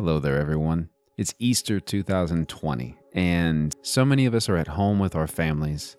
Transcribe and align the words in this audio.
Hello 0.00 0.20
there, 0.20 0.40
everyone. 0.40 0.90
It's 1.16 1.34
Easter 1.40 1.80
2020, 1.80 2.96
and 3.14 3.74
so 3.82 4.04
many 4.04 4.26
of 4.26 4.34
us 4.34 4.48
are 4.48 4.56
at 4.56 4.68
home 4.68 5.00
with 5.00 5.16
our 5.16 5.26
families, 5.26 5.96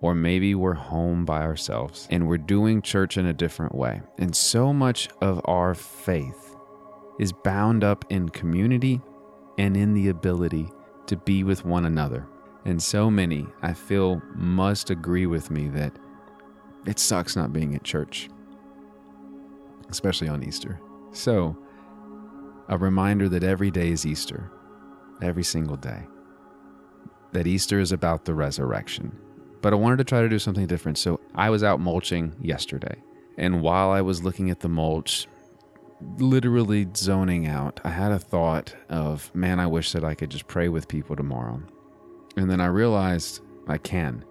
or 0.00 0.16
maybe 0.16 0.52
we're 0.56 0.74
home 0.74 1.24
by 1.24 1.42
ourselves 1.42 2.08
and 2.10 2.26
we're 2.26 2.38
doing 2.38 2.82
church 2.82 3.16
in 3.16 3.24
a 3.24 3.32
different 3.32 3.72
way. 3.72 4.02
And 4.18 4.34
so 4.34 4.72
much 4.72 5.08
of 5.20 5.40
our 5.44 5.76
faith 5.76 6.56
is 7.20 7.32
bound 7.32 7.84
up 7.84 8.04
in 8.10 8.30
community 8.30 9.00
and 9.58 9.76
in 9.76 9.94
the 9.94 10.08
ability 10.08 10.68
to 11.06 11.16
be 11.18 11.44
with 11.44 11.64
one 11.64 11.84
another. 11.84 12.26
And 12.64 12.82
so 12.82 13.08
many, 13.08 13.46
I 13.62 13.74
feel, 13.74 14.20
must 14.34 14.90
agree 14.90 15.26
with 15.26 15.52
me 15.52 15.68
that 15.68 15.96
it 16.84 16.98
sucks 16.98 17.36
not 17.36 17.52
being 17.52 17.76
at 17.76 17.84
church, 17.84 18.28
especially 19.88 20.26
on 20.26 20.42
Easter. 20.42 20.80
So, 21.12 21.56
a 22.68 22.78
reminder 22.78 23.28
that 23.30 23.42
every 23.42 23.70
day 23.70 23.90
is 23.90 24.06
Easter, 24.06 24.50
every 25.22 25.42
single 25.42 25.76
day. 25.76 26.02
That 27.32 27.46
Easter 27.46 27.80
is 27.80 27.92
about 27.92 28.24
the 28.24 28.34
resurrection. 28.34 29.18
But 29.60 29.72
I 29.72 29.76
wanted 29.76 29.96
to 29.98 30.04
try 30.04 30.22
to 30.22 30.28
do 30.28 30.38
something 30.38 30.66
different. 30.66 30.98
So 30.98 31.20
I 31.34 31.50
was 31.50 31.64
out 31.64 31.80
mulching 31.80 32.34
yesterday. 32.40 33.02
And 33.36 33.62
while 33.62 33.90
I 33.90 34.02
was 34.02 34.22
looking 34.22 34.50
at 34.50 34.60
the 34.60 34.68
mulch, 34.68 35.26
literally 36.18 36.86
zoning 36.94 37.46
out, 37.46 37.80
I 37.84 37.90
had 37.90 38.12
a 38.12 38.18
thought 38.18 38.74
of, 38.88 39.34
man, 39.34 39.58
I 39.58 39.66
wish 39.66 39.92
that 39.92 40.04
I 40.04 40.14
could 40.14 40.30
just 40.30 40.46
pray 40.46 40.68
with 40.68 40.88
people 40.88 41.16
tomorrow. 41.16 41.62
And 42.36 42.50
then 42.50 42.60
I 42.60 42.66
realized 42.66 43.40
I 43.66 43.78
can. 43.78 44.24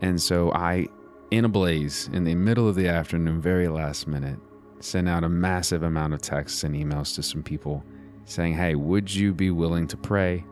And 0.00 0.20
so 0.20 0.52
I, 0.52 0.88
in 1.30 1.44
a 1.44 1.48
blaze, 1.48 2.08
in 2.12 2.24
the 2.24 2.34
middle 2.34 2.68
of 2.68 2.74
the 2.74 2.88
afternoon, 2.88 3.40
very 3.40 3.68
last 3.68 4.06
minute, 4.06 4.38
sent 4.84 5.08
out 5.08 5.24
a 5.24 5.28
massive 5.28 5.82
amount 5.82 6.14
of 6.14 6.22
texts 6.22 6.64
and 6.64 6.74
emails 6.74 7.14
to 7.14 7.22
some 7.22 7.42
people 7.42 7.84
saying, 8.24 8.54
Hey, 8.54 8.74
would 8.74 9.12
you 9.12 9.32
be 9.32 9.50
willing 9.50 9.86
to 9.88 9.96
pray? 9.96 10.44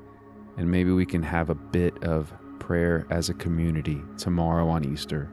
And 0.57 0.71
maybe 0.71 0.93
we 0.93 1.07
can 1.07 1.23
have 1.23 1.51
a 1.51 1.55
bit 1.55 2.05
of 2.05 2.33
prayer 2.59 3.07
as 3.11 3.29
a 3.29 3.35
community 3.35 4.03
tomorrow 4.17 4.69
on 4.69 4.85
Easter, 4.85 5.31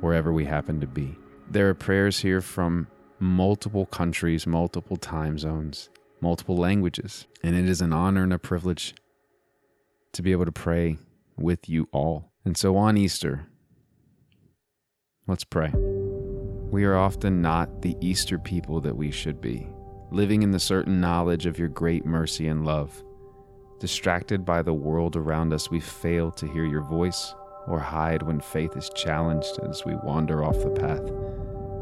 wherever 0.00 0.32
we 0.32 0.44
happen 0.44 0.80
to 0.80 0.86
be. 0.86 1.16
There 1.50 1.68
are 1.68 1.74
prayers 1.74 2.18
here 2.18 2.40
from 2.40 2.88
multiple 3.20 3.86
countries, 3.86 4.46
multiple 4.46 4.96
time 4.96 5.38
zones, 5.38 5.90
multiple 6.20 6.56
languages. 6.56 7.26
And 7.42 7.54
it 7.54 7.68
is 7.68 7.80
an 7.80 7.92
honor 7.92 8.22
and 8.22 8.32
a 8.32 8.38
privilege 8.38 8.94
to 10.12 10.22
be 10.22 10.32
able 10.32 10.46
to 10.46 10.52
pray 10.52 10.98
with 11.36 11.68
you 11.68 11.88
all. 11.92 12.32
And 12.44 12.56
so 12.56 12.76
on 12.76 12.96
Easter, 12.96 13.46
let's 15.26 15.44
pray. 15.44 15.91
We 16.72 16.84
are 16.84 16.96
often 16.96 17.42
not 17.42 17.82
the 17.82 17.98
Easter 18.00 18.38
people 18.38 18.80
that 18.80 18.96
we 18.96 19.10
should 19.10 19.42
be, 19.42 19.68
living 20.10 20.42
in 20.42 20.52
the 20.52 20.58
certain 20.58 21.02
knowledge 21.02 21.44
of 21.44 21.58
your 21.58 21.68
great 21.68 22.06
mercy 22.06 22.48
and 22.48 22.64
love. 22.64 23.04
Distracted 23.78 24.46
by 24.46 24.62
the 24.62 24.72
world 24.72 25.14
around 25.14 25.52
us, 25.52 25.70
we 25.70 25.80
fail 25.80 26.30
to 26.30 26.50
hear 26.50 26.64
your 26.64 26.80
voice 26.80 27.34
or 27.68 27.78
hide 27.78 28.22
when 28.22 28.40
faith 28.40 28.74
is 28.74 28.90
challenged 28.96 29.60
as 29.68 29.84
we 29.84 29.96
wander 29.96 30.42
off 30.42 30.62
the 30.62 30.70
path. 30.70 31.06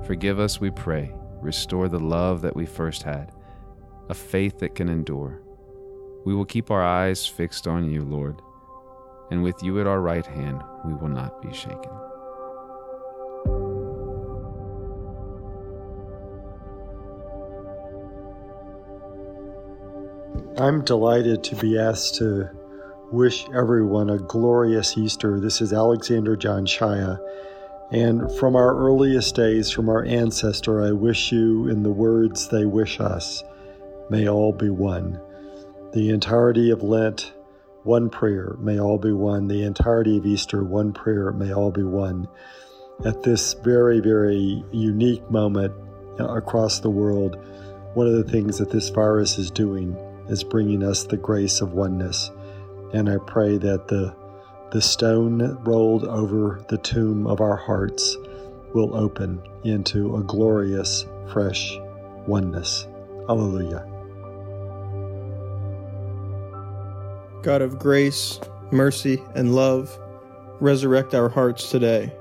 Forgive 0.09 0.41
us, 0.41 0.61
we 0.61 0.73
pray. 0.73 1.15
Restore 1.41 1.89
the 1.89 2.01
love 2.01 2.41
that 2.41 2.57
we 2.57 2.67
first 2.67 3.05
had, 3.05 3.31
a 4.09 4.15
faith 4.15 4.59
that 4.59 4.75
can 4.75 4.89
endure. 4.89 5.41
We 6.25 6.35
will 6.35 6.45
keep 6.45 6.69
our 6.73 6.83
eyes 6.83 7.29
fixed 7.29 7.69
on 7.69 7.89
you, 7.89 8.03
Lord, 8.03 8.43
and 9.31 9.45
with 9.45 9.63
you 9.63 9.81
at 9.81 9.87
our 9.87 10.01
right 10.01 10.27
hand, 10.27 10.61
we 10.85 10.95
will 10.95 11.09
not 11.09 11.41
be 11.41 11.55
shaken. 11.55 12.10
I'm 20.59 20.85
delighted 20.85 21.45
to 21.45 21.57
be 21.57 21.79
asked 21.79 22.17
to 22.17 22.51
wish 23.13 23.49
everyone 23.55 24.11
a 24.11 24.19
glorious 24.19 24.99
Easter. 24.99 25.39
This 25.39 25.61
is 25.61 25.73
Alexander 25.73 26.37
John 26.37 26.67
Shaia. 26.67 27.19
And 27.93 28.31
from 28.37 28.57
our 28.57 28.77
earliest 28.77 29.37
days, 29.37 29.71
from 29.71 29.89
our 29.89 30.05
ancestor, 30.05 30.83
I 30.83 30.91
wish 30.91 31.31
you 31.31 31.69
in 31.69 31.85
the 31.85 31.93
words 31.93 32.49
they 32.49 32.65
wish 32.65 32.99
us, 33.01 33.45
may 34.11 34.29
all 34.29 34.53
be 34.53 34.71
one. 34.71 35.21
The 35.93 36.11
entirety 36.11 36.71
of 36.71 36.83
Lent, 36.83 37.33
one 37.85 38.11
prayer, 38.11 38.57
may 38.59 38.81
all 38.81 38.99
be 38.99 39.13
one. 39.13 39.47
The 39.47 39.63
entirety 39.63 40.19
of 40.19 40.27
Easter, 40.27 40.65
one 40.65 40.93
prayer, 40.93 41.31
may 41.33 41.55
all 41.55 41.71
be 41.71 41.85
one. 41.85 42.29
At 43.05 43.23
this 43.23 43.55
very, 43.55 44.01
very 44.01 44.65
unique 44.73 45.29
moment 45.31 45.73
uh, 46.19 46.25
across 46.35 46.81
the 46.81 46.91
world, 46.91 47.37
one 47.95 48.09
of 48.09 48.15
the 48.15 48.31
things 48.31 48.59
that 48.59 48.71
this 48.71 48.89
virus 48.91 49.39
is 49.39 49.51
doing 49.51 49.97
is 50.31 50.45
bringing 50.45 50.83
us 50.83 51.05
the 51.05 51.17
grace 51.17 51.61
of 51.61 51.73
oneness. 51.73 52.31
And 52.95 53.11
I 53.11 53.19
pray 53.19 53.59
that 53.59 53.89
the, 53.89 54.15
the 54.71 54.81
stone 54.81 55.43
rolled 55.65 56.05
over 56.05 56.65
the 56.69 56.79
tomb 56.79 57.27
of 57.27 57.41
our 57.41 57.57
hearts 57.57 58.17
will 58.73 58.95
open 58.97 59.43
into 59.65 60.17
a 60.17 60.23
glorious, 60.23 61.05
fresh 61.33 61.77
oneness. 62.27 62.87
Alleluia. 63.29 63.87
God 67.43 67.63
of 67.63 67.79
grace, 67.79 68.39
mercy, 68.71 69.23
and 69.35 69.55
love, 69.55 69.99
resurrect 70.61 71.15
our 71.15 71.29
hearts 71.29 71.71
today. 71.71 72.13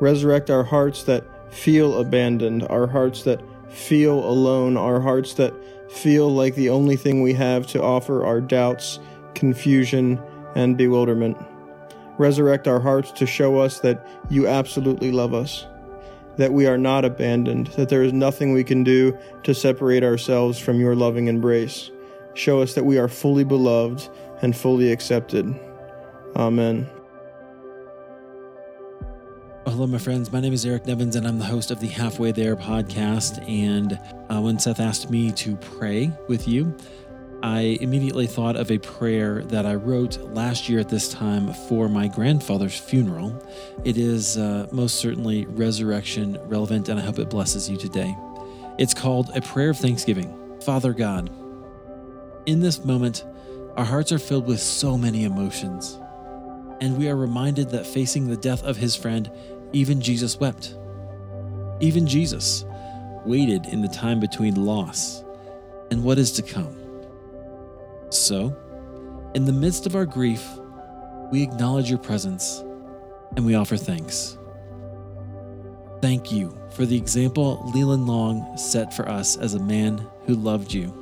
Resurrect 0.00 0.50
our 0.50 0.64
hearts 0.64 1.04
that 1.04 1.24
feel 1.52 2.00
abandoned, 2.00 2.66
our 2.68 2.86
hearts 2.86 3.22
that 3.22 3.40
feel 3.70 4.18
alone, 4.28 4.76
our 4.76 5.00
hearts 5.00 5.34
that 5.34 5.54
feel 5.88 6.32
like 6.32 6.54
the 6.54 6.70
only 6.70 6.96
thing 6.96 7.22
we 7.22 7.32
have 7.34 7.66
to 7.68 7.82
offer 7.82 8.24
are 8.24 8.40
doubts, 8.40 8.98
confusion, 9.34 10.20
and 10.54 10.76
bewilderment. 10.76 11.36
Resurrect 12.18 12.68
our 12.68 12.80
hearts 12.80 13.10
to 13.12 13.26
show 13.26 13.58
us 13.58 13.80
that 13.80 14.06
you 14.30 14.46
absolutely 14.46 15.10
love 15.10 15.34
us, 15.34 15.66
that 16.36 16.52
we 16.52 16.66
are 16.66 16.78
not 16.78 17.04
abandoned, 17.04 17.68
that 17.68 17.88
there 17.88 18.02
is 18.02 18.12
nothing 18.12 18.52
we 18.52 18.64
can 18.64 18.84
do 18.84 19.16
to 19.42 19.54
separate 19.54 20.04
ourselves 20.04 20.58
from 20.58 20.80
your 20.80 20.94
loving 20.94 21.26
embrace. 21.26 21.90
Show 22.34 22.60
us 22.60 22.74
that 22.74 22.84
we 22.84 22.98
are 22.98 23.08
fully 23.08 23.44
beloved 23.44 24.08
and 24.42 24.56
fully 24.56 24.92
accepted. 24.92 25.54
Amen. 26.36 26.88
Hello, 29.66 29.86
my 29.86 29.96
friends. 29.96 30.30
My 30.30 30.40
name 30.40 30.52
is 30.52 30.66
Eric 30.66 30.86
Nevins, 30.86 31.16
and 31.16 31.26
I'm 31.26 31.38
the 31.38 31.44
host 31.46 31.70
of 31.70 31.80
the 31.80 31.86
Halfway 31.88 32.32
There 32.32 32.54
podcast. 32.54 33.42
And 33.48 33.98
uh, 34.28 34.40
when 34.42 34.58
Seth 34.58 34.78
asked 34.78 35.10
me 35.10 35.32
to 35.32 35.56
pray 35.56 36.12
with 36.28 36.46
you, 36.46 36.76
I 37.42 37.78
immediately 37.80 38.26
thought 38.26 38.56
of 38.56 38.70
a 38.70 38.76
prayer 38.76 39.42
that 39.44 39.64
I 39.64 39.74
wrote 39.74 40.18
last 40.34 40.68
year 40.68 40.80
at 40.80 40.90
this 40.90 41.08
time 41.08 41.54
for 41.68 41.88
my 41.88 42.08
grandfather's 42.08 42.78
funeral. 42.78 43.42
It 43.84 43.96
is 43.96 44.36
uh, 44.36 44.68
most 44.70 44.96
certainly 44.96 45.46
resurrection 45.46 46.38
relevant, 46.44 46.90
and 46.90 47.00
I 47.00 47.02
hope 47.02 47.18
it 47.18 47.30
blesses 47.30 47.68
you 47.68 47.78
today. 47.78 48.14
It's 48.78 48.92
called 48.92 49.30
A 49.34 49.40
Prayer 49.40 49.70
of 49.70 49.78
Thanksgiving. 49.78 50.60
Father 50.60 50.92
God, 50.92 51.30
in 52.44 52.60
this 52.60 52.84
moment, 52.84 53.24
our 53.76 53.84
hearts 53.84 54.12
are 54.12 54.18
filled 54.18 54.46
with 54.46 54.60
so 54.60 54.98
many 54.98 55.24
emotions, 55.24 55.98
and 56.80 56.98
we 56.98 57.08
are 57.08 57.16
reminded 57.16 57.70
that 57.70 57.86
facing 57.86 58.28
the 58.28 58.36
death 58.36 58.62
of 58.62 58.76
his 58.76 58.94
friend, 58.94 59.30
even 59.74 60.00
Jesus 60.00 60.38
wept. 60.38 60.76
Even 61.80 62.06
Jesus 62.06 62.64
waited 63.26 63.66
in 63.66 63.82
the 63.82 63.88
time 63.88 64.20
between 64.20 64.64
loss 64.64 65.24
and 65.90 66.02
what 66.02 66.18
is 66.18 66.32
to 66.32 66.42
come. 66.42 66.76
So, 68.10 68.56
in 69.34 69.44
the 69.44 69.52
midst 69.52 69.86
of 69.86 69.96
our 69.96 70.06
grief, 70.06 70.46
we 71.32 71.42
acknowledge 71.42 71.90
your 71.90 71.98
presence 71.98 72.60
and 73.36 73.44
we 73.44 73.54
offer 73.54 73.76
thanks. 73.76 74.38
Thank 76.00 76.30
you 76.30 76.56
for 76.70 76.86
the 76.86 76.96
example 76.96 77.70
Leland 77.74 78.06
Long 78.06 78.56
set 78.56 78.94
for 78.94 79.08
us 79.08 79.36
as 79.36 79.54
a 79.54 79.60
man 79.60 80.06
who 80.26 80.34
loved 80.34 80.72
you. 80.72 80.92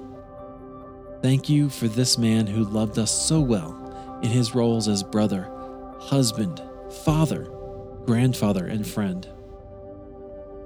Thank 1.21 1.49
you 1.49 1.69
for 1.69 1.89
this 1.89 2.17
man 2.17 2.47
who 2.47 2.65
loved 2.65 2.99
us 2.99 3.11
so 3.11 3.41
well 3.41 4.21
in 4.23 4.31
his 4.31 4.55
roles 4.55 4.89
as 4.89 5.03
brother, 5.03 5.51
husband, 5.99 6.63
father, 7.05 7.51
grandfather, 8.05 8.67
and 8.67 8.87
friend. 8.87 9.29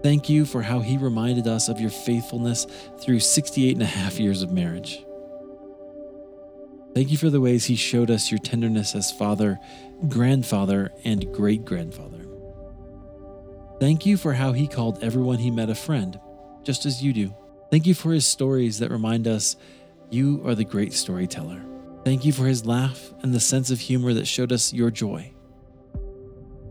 Thank 0.03 0.29
you 0.29 0.44
for 0.44 0.62
how 0.62 0.81
he 0.81 0.97
reminded 0.97 1.47
us 1.49 1.69
of 1.69 1.81
your 1.81 1.91
faithfulness 1.91 2.67
through 3.00 3.21
68 3.21 3.73
and 3.73 3.83
a 3.83 3.87
half 3.87 4.21
years 4.21 4.43
of 4.43 4.53
marriage. 4.53 5.05
Thank 6.94 7.11
you 7.11 7.19
for 7.19 7.29
the 7.29 7.41
ways 7.41 7.67
he 7.67 7.77
showed 7.77 8.11
us 8.11 8.31
your 8.31 8.38
tenderness 8.38 8.94
as 8.94 9.11
father, 9.12 9.59
grandfather, 10.09 10.93
and 11.05 11.31
great 11.33 11.65
grandfather. 11.65 12.27
Thank 13.81 14.06
you 14.06 14.17
for 14.17 14.33
how 14.33 14.53
he 14.53 14.67
called 14.67 15.03
everyone 15.03 15.38
he 15.38 15.50
met 15.50 15.69
a 15.69 15.75
friend, 15.75 16.19
just 16.62 16.87
as 16.87 17.03
you 17.03 17.12
do. 17.12 17.35
Thank 17.71 17.87
you 17.87 17.93
for 17.93 18.12
his 18.12 18.27
stories 18.27 18.79
that 18.79 18.91
remind 18.91 19.27
us 19.27 19.56
you 20.09 20.41
are 20.47 20.55
the 20.55 20.65
great 20.65 20.94
storyteller. 20.94 21.61
Thank 22.05 22.25
you 22.25 22.33
for 22.33 22.47
his 22.47 22.65
laugh 22.65 23.12
and 23.23 23.35
the 23.35 23.41
sense 23.41 23.71
of 23.71 23.81
humor 23.81 24.15
that 24.15 24.27
showed 24.27 24.53
us 24.53 24.73
your 24.73 24.91
joy. 24.91 25.36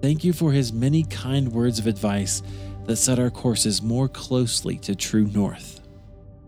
Thank 0.01 0.23
you 0.23 0.33
for 0.33 0.51
his 0.51 0.71
many 0.71 1.03
kind 1.03 1.51
words 1.51 1.79
of 1.79 1.87
advice 1.87 2.43
that 2.85 2.97
set 2.97 3.19
our 3.19 3.29
courses 3.31 3.81
more 3.81 4.07
closely 4.07 4.77
to 4.79 4.95
true 4.95 5.25
north. 5.27 5.81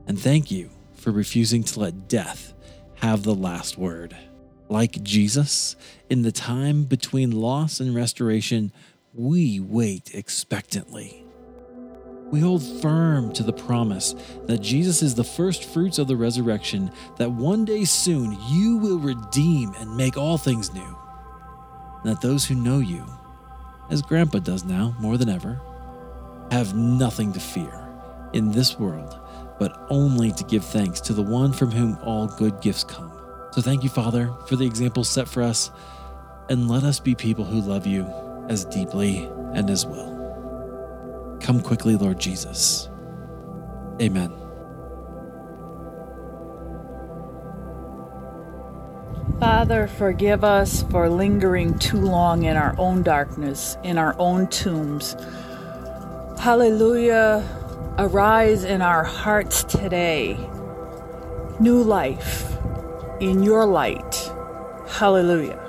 And 0.08 0.20
thank 0.20 0.52
you 0.52 0.70
for 0.94 1.12
refusing 1.12 1.64
to 1.64 1.80
let 1.80 2.08
death 2.08 2.54
have 2.96 3.24
the 3.24 3.36
last 3.36 3.78
word. 3.78 4.16
Like 4.70 5.02
Jesus, 5.04 5.76
in 6.10 6.22
the 6.22 6.32
time 6.32 6.84
between 6.84 7.32
loss 7.32 7.80
and 7.80 7.96
restoration, 7.96 8.72
we 9.14 9.60
wait 9.60 10.14
expectantly. 10.14 11.24
We 12.30 12.42
hold 12.42 12.62
firm 12.82 13.32
to 13.34 13.44
the 13.44 13.54
promise 13.54 14.14
that 14.48 14.60
Jesus 14.60 15.02
is 15.02 15.16
the 15.16 15.24
first 15.24 15.64
fruits 15.64 15.98
of 15.98 16.08
the 16.08 16.18
resurrection, 16.18 16.92
that 17.18 17.32
one 17.32 17.64
day 17.64 17.86
soon 17.86 18.38
you 18.50 18.78
will 18.78 19.00
redeem 19.00 19.74
and 19.80 19.96
make 19.96 20.18
all 20.18 20.38
things 20.38 20.74
new. 20.74 20.98
And 22.04 22.12
that 22.12 22.22
those 22.22 22.46
who 22.46 22.56
know 22.56 22.80
you, 22.80 23.06
as 23.90 24.02
Grandpa 24.02 24.40
does 24.40 24.64
now 24.64 24.96
more 25.00 25.18
than 25.18 25.30
ever, 25.30 25.60
have 26.52 26.76
nothing 26.76 27.34
to 27.34 27.40
fear 27.40 27.88
in 28.34 28.52
this 28.52 28.78
world, 28.80 29.20
but 29.60 29.86
only 29.90 30.32
to 30.32 30.44
give 30.44 30.64
thanks 30.64 31.00
to 31.02 31.14
the 31.14 31.22
one 31.22 31.54
from 31.54 31.72
whom 31.72 31.98
all 32.04 32.28
good 32.28 32.62
gifts 32.62 32.84
come. 32.84 33.12
So 33.52 33.62
thank 33.62 33.84
you, 33.84 33.90
Father, 33.90 34.34
for 34.48 34.56
the 34.56 34.66
example 34.66 35.04
set 35.04 35.28
for 35.28 35.42
us, 35.42 35.72
and 36.50 36.70
let 36.70 36.84
us 36.84 37.00
be 37.00 37.16
people 37.16 37.44
who 37.46 37.60
love 37.60 37.86
you 37.86 38.06
as 38.50 38.66
deeply 38.66 39.30
and 39.54 39.70
as 39.70 39.86
well. 39.86 41.38
Come 41.42 41.62
quickly, 41.62 41.96
Lord 41.96 42.20
Jesus. 42.20 42.90
Amen. 44.02 44.47
Father, 49.40 49.88
forgive 49.88 50.44
us 50.44 50.84
for 50.84 51.10
lingering 51.10 51.78
too 51.78 52.00
long 52.00 52.44
in 52.44 52.58
our 52.58 52.74
own 52.80 53.04
darkness, 53.04 53.78
in 53.84 53.98
our 53.98 54.16
own 54.18 54.48
tombs. 54.48 55.16
Hallelujah. 56.40 57.48
Arise 58.00 58.64
in 58.64 58.82
our 58.82 59.04
hearts 59.04 59.64
today. 59.64 60.38
New 61.60 61.84
life 61.84 62.58
in 63.20 63.44
your 63.44 63.66
light. 63.66 64.32
Hallelujah. 64.88 65.64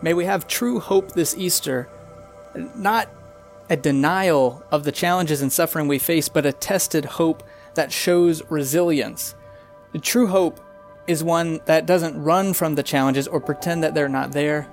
May 0.00 0.14
we 0.14 0.26
have 0.26 0.46
true 0.46 0.80
hope 0.80 1.12
this 1.12 1.36
Easter, 1.36 1.88
not 2.74 3.08
a 3.68 3.76
denial 3.76 4.64
of 4.70 4.84
the 4.84 4.92
challenges 4.92 5.42
and 5.42 5.52
suffering 5.52 5.88
we 5.88 5.98
face, 5.98 6.28
but 6.28 6.46
a 6.46 6.52
tested 6.52 7.04
hope 7.04 7.42
that 7.74 7.92
shows 7.92 8.42
resilience. 8.50 9.34
The 9.92 9.98
true 9.98 10.26
hope 10.26 10.60
is 11.06 11.24
one 11.24 11.60
that 11.64 11.86
doesn't 11.86 12.22
run 12.22 12.52
from 12.52 12.74
the 12.74 12.82
challenges 12.82 13.26
or 13.26 13.40
pretend 13.40 13.82
that 13.82 13.94
they're 13.94 14.08
not 14.08 14.32
there, 14.32 14.68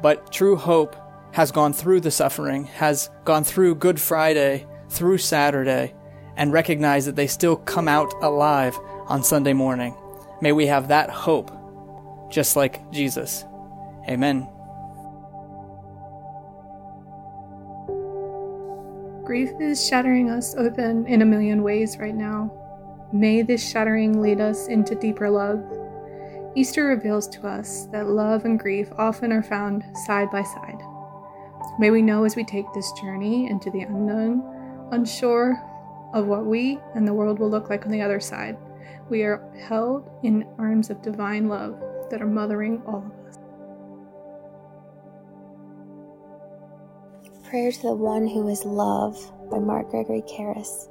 but 0.00 0.32
true 0.32 0.56
hope 0.56 0.96
has 1.32 1.50
gone 1.50 1.72
through 1.72 2.00
the 2.00 2.10
suffering, 2.10 2.64
has 2.64 3.10
gone 3.24 3.44
through 3.44 3.74
Good 3.74 4.00
Friday, 4.00 4.66
through 4.88 5.18
Saturday, 5.18 5.94
and 6.36 6.52
recognize 6.52 7.06
that 7.06 7.16
they 7.16 7.26
still 7.26 7.56
come 7.56 7.88
out 7.88 8.12
alive 8.22 8.78
on 9.06 9.22
Sunday 9.22 9.52
morning. 9.52 9.96
May 10.40 10.52
we 10.52 10.66
have 10.66 10.88
that 10.88 11.10
hope, 11.10 11.50
just 12.30 12.54
like 12.54 12.90
Jesus. 12.92 13.44
Amen. 14.08 14.48
Grief 19.24 19.50
is 19.60 19.86
shattering 19.86 20.30
us 20.30 20.54
open 20.56 21.06
in 21.06 21.22
a 21.22 21.26
million 21.26 21.62
ways 21.62 21.98
right 21.98 22.14
now. 22.14 22.59
May 23.12 23.42
this 23.42 23.68
shattering 23.68 24.22
lead 24.22 24.40
us 24.40 24.68
into 24.68 24.94
deeper 24.94 25.28
love. 25.28 25.64
Easter 26.54 26.86
reveals 26.86 27.26
to 27.28 27.46
us 27.46 27.86
that 27.86 28.06
love 28.06 28.44
and 28.44 28.58
grief 28.58 28.88
often 28.98 29.32
are 29.32 29.42
found 29.42 29.84
side 30.06 30.30
by 30.30 30.44
side. 30.44 30.80
May 31.80 31.90
we 31.90 32.02
know 32.02 32.22
as 32.24 32.36
we 32.36 32.44
take 32.44 32.66
this 32.72 32.92
journey 32.92 33.50
into 33.50 33.68
the 33.70 33.82
unknown, 33.82 34.88
unsure 34.92 35.60
of 36.14 36.26
what 36.26 36.46
we 36.46 36.78
and 36.94 37.06
the 37.06 37.14
world 37.14 37.40
will 37.40 37.50
look 37.50 37.68
like 37.68 37.84
on 37.84 37.90
the 37.90 38.02
other 38.02 38.20
side, 38.20 38.56
we 39.08 39.24
are 39.24 39.42
held 39.68 40.08
in 40.22 40.46
arms 40.58 40.88
of 40.88 41.02
divine 41.02 41.48
love 41.48 41.82
that 42.10 42.22
are 42.22 42.26
mothering 42.26 42.80
all 42.86 43.04
of 43.06 43.26
us. 43.26 43.38
Prayer 47.48 47.72
to 47.72 47.82
the 47.82 47.94
One 47.94 48.28
Who 48.28 48.46
is 48.48 48.64
Love 48.64 49.18
by 49.50 49.58
Mark 49.58 49.90
Gregory 49.90 50.22
Karris. 50.22 50.88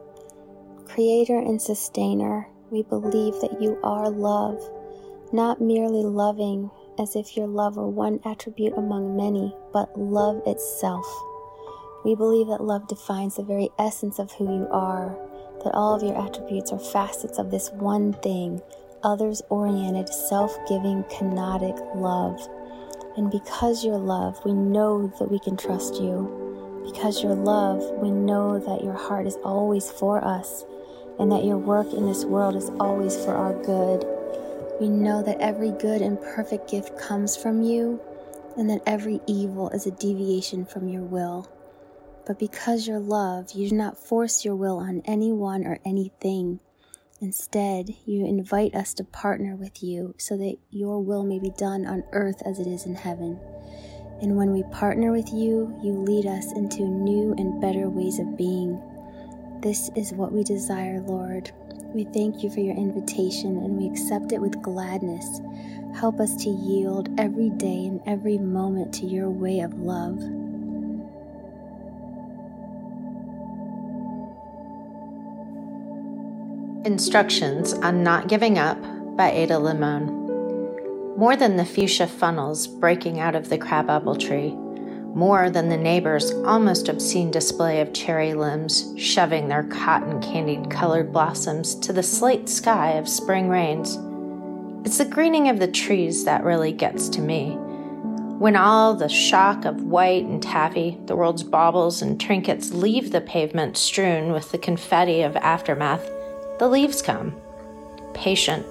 Creator 0.93 1.37
and 1.37 1.61
Sustainer, 1.61 2.47
we 2.71 2.81
believe 2.81 3.39
that 3.41 3.61
you 3.61 3.77
are 3.83 4.09
love, 4.09 4.59
not 5.31 5.61
merely 5.61 6.01
loving 6.01 6.71
as 6.97 7.15
if 7.15 7.37
your 7.37 7.45
love 7.45 7.77
were 7.77 7.87
one 7.87 8.19
attribute 8.25 8.73
among 8.75 9.15
many, 9.15 9.55
but 9.71 9.97
love 9.97 10.41
itself. 10.47 11.05
We 12.03 12.15
believe 12.15 12.47
that 12.47 12.63
love 12.63 12.87
defines 12.87 13.35
the 13.35 13.43
very 13.43 13.69
essence 13.77 14.17
of 14.17 14.31
who 14.31 14.45
you 14.45 14.67
are, 14.71 15.15
that 15.63 15.75
all 15.75 15.93
of 15.93 16.01
your 16.01 16.19
attributes 16.19 16.71
are 16.71 16.79
facets 16.79 17.37
of 17.37 17.51
this 17.51 17.69
one 17.69 18.13
thing, 18.13 18.59
others 19.03 19.43
oriented, 19.49 20.09
self 20.09 20.57
giving, 20.67 21.03
kenotic 21.03 21.77
love. 21.95 22.41
And 23.15 23.29
because 23.29 23.85
you're 23.85 23.97
love, 23.99 24.43
we 24.43 24.53
know 24.53 25.13
that 25.19 25.29
we 25.29 25.37
can 25.39 25.55
trust 25.55 26.01
you. 26.01 26.81
Because 26.83 27.21
you're 27.21 27.35
love, 27.35 27.83
we 28.01 28.09
know 28.09 28.57
that 28.57 28.83
your 28.83 28.93
heart 28.93 29.27
is 29.27 29.37
always 29.43 29.91
for 29.91 30.25
us 30.25 30.65
and 31.19 31.31
that 31.31 31.43
your 31.43 31.57
work 31.57 31.93
in 31.93 32.05
this 32.05 32.25
world 32.25 32.55
is 32.55 32.71
always 32.79 33.15
for 33.23 33.35
our 33.35 33.53
good. 33.63 34.05
We 34.79 34.87
know 34.87 35.21
that 35.23 35.41
every 35.41 35.71
good 35.71 36.01
and 36.01 36.19
perfect 36.19 36.71
gift 36.71 36.97
comes 36.97 37.35
from 37.35 37.61
you 37.61 37.99
and 38.57 38.69
that 38.69 38.81
every 38.85 39.19
evil 39.27 39.69
is 39.69 39.85
a 39.85 39.91
deviation 39.91 40.65
from 40.65 40.87
your 40.87 41.03
will. 41.03 41.47
But 42.25 42.39
because 42.39 42.87
you're 42.87 42.99
love, 42.99 43.51
you 43.51 43.69
do 43.69 43.75
not 43.75 43.97
force 43.97 44.45
your 44.45 44.55
will 44.55 44.77
on 44.77 45.01
anyone 45.05 45.65
or 45.65 45.79
anything. 45.85 46.59
Instead, 47.21 47.89
you 48.05 48.25
invite 48.25 48.73
us 48.73 48.93
to 48.93 49.03
partner 49.03 49.55
with 49.55 49.83
you 49.83 50.15
so 50.17 50.37
that 50.37 50.55
your 50.69 51.03
will 51.03 51.25
may 51.25 51.39
be 51.39 51.51
done 51.57 51.85
on 51.85 52.03
earth 52.13 52.41
as 52.45 52.59
it 52.59 52.67
is 52.67 52.85
in 52.85 52.95
heaven. 52.95 53.39
And 54.21 54.37
when 54.37 54.51
we 54.51 54.63
partner 54.71 55.11
with 55.11 55.33
you, 55.33 55.77
you 55.83 55.91
lead 55.93 56.25
us 56.25 56.51
into 56.53 56.83
new 56.83 57.33
and 57.37 57.59
better 57.59 57.89
ways 57.89 58.19
of 58.19 58.37
being. 58.37 58.81
This 59.61 59.91
is 59.93 60.13
what 60.13 60.31
we 60.31 60.43
desire, 60.43 61.01
Lord. 61.01 61.51
We 61.93 62.05
thank 62.05 62.43
you 62.43 62.49
for 62.49 62.61
your 62.61 62.77
invitation 62.77 63.57
and 63.57 63.77
we 63.77 63.89
accept 63.89 64.31
it 64.31 64.39
with 64.39 64.61
gladness. 64.61 65.41
Help 65.93 66.21
us 66.21 66.33
to 66.43 66.49
yield 66.49 67.09
every 67.19 67.49
day 67.49 67.85
and 67.85 67.99
every 68.05 68.37
moment 68.37 68.93
to 68.95 69.05
your 69.05 69.29
way 69.29 69.59
of 69.59 69.73
love. 69.73 70.17
Instructions 76.85 77.73
on 77.73 78.01
Not 78.01 78.29
Giving 78.29 78.57
Up 78.57 78.81
by 79.17 79.29
Ada 79.29 79.59
Limon. 79.59 81.17
More 81.17 81.35
than 81.35 81.57
the 81.57 81.65
fuchsia 81.65 82.07
funnels 82.07 82.65
breaking 82.65 83.19
out 83.19 83.35
of 83.35 83.49
the 83.49 83.57
crabapple 83.57 84.15
tree, 84.15 84.55
more 85.15 85.49
than 85.49 85.69
the 85.69 85.77
neighbor's 85.77 86.31
almost 86.45 86.87
obscene 86.87 87.31
display 87.31 87.81
of 87.81 87.93
cherry 87.93 88.33
limbs 88.33 88.93
shoving 88.97 89.47
their 89.47 89.63
cotton 89.63 90.21
candied 90.21 90.69
colored 90.69 91.11
blossoms 91.11 91.75
to 91.75 91.91
the 91.91 92.03
slate 92.03 92.47
sky 92.47 92.91
of 92.91 93.09
spring 93.09 93.49
rains. 93.49 93.97
It's 94.85 94.97
the 94.97 95.05
greening 95.05 95.49
of 95.49 95.59
the 95.59 95.67
trees 95.67 96.23
that 96.25 96.43
really 96.43 96.71
gets 96.71 97.09
to 97.09 97.21
me. 97.21 97.57
When 98.39 98.55
all 98.55 98.93
the 98.93 99.09
shock 99.09 99.65
of 99.65 99.83
white 99.83 100.23
and 100.23 100.41
taffy, 100.41 100.97
the 101.07 101.15
world's 101.15 101.43
baubles 101.43 102.01
and 102.01 102.19
trinkets 102.19 102.71
leave 102.71 103.11
the 103.11 103.19
pavement 103.19 103.75
strewn 103.75 104.31
with 104.31 104.51
the 104.51 104.57
confetti 104.57 105.21
of 105.21 105.35
aftermath, 105.35 106.09
the 106.57 106.69
leaves 106.69 107.01
come. 107.01 107.35
Patient, 108.13 108.65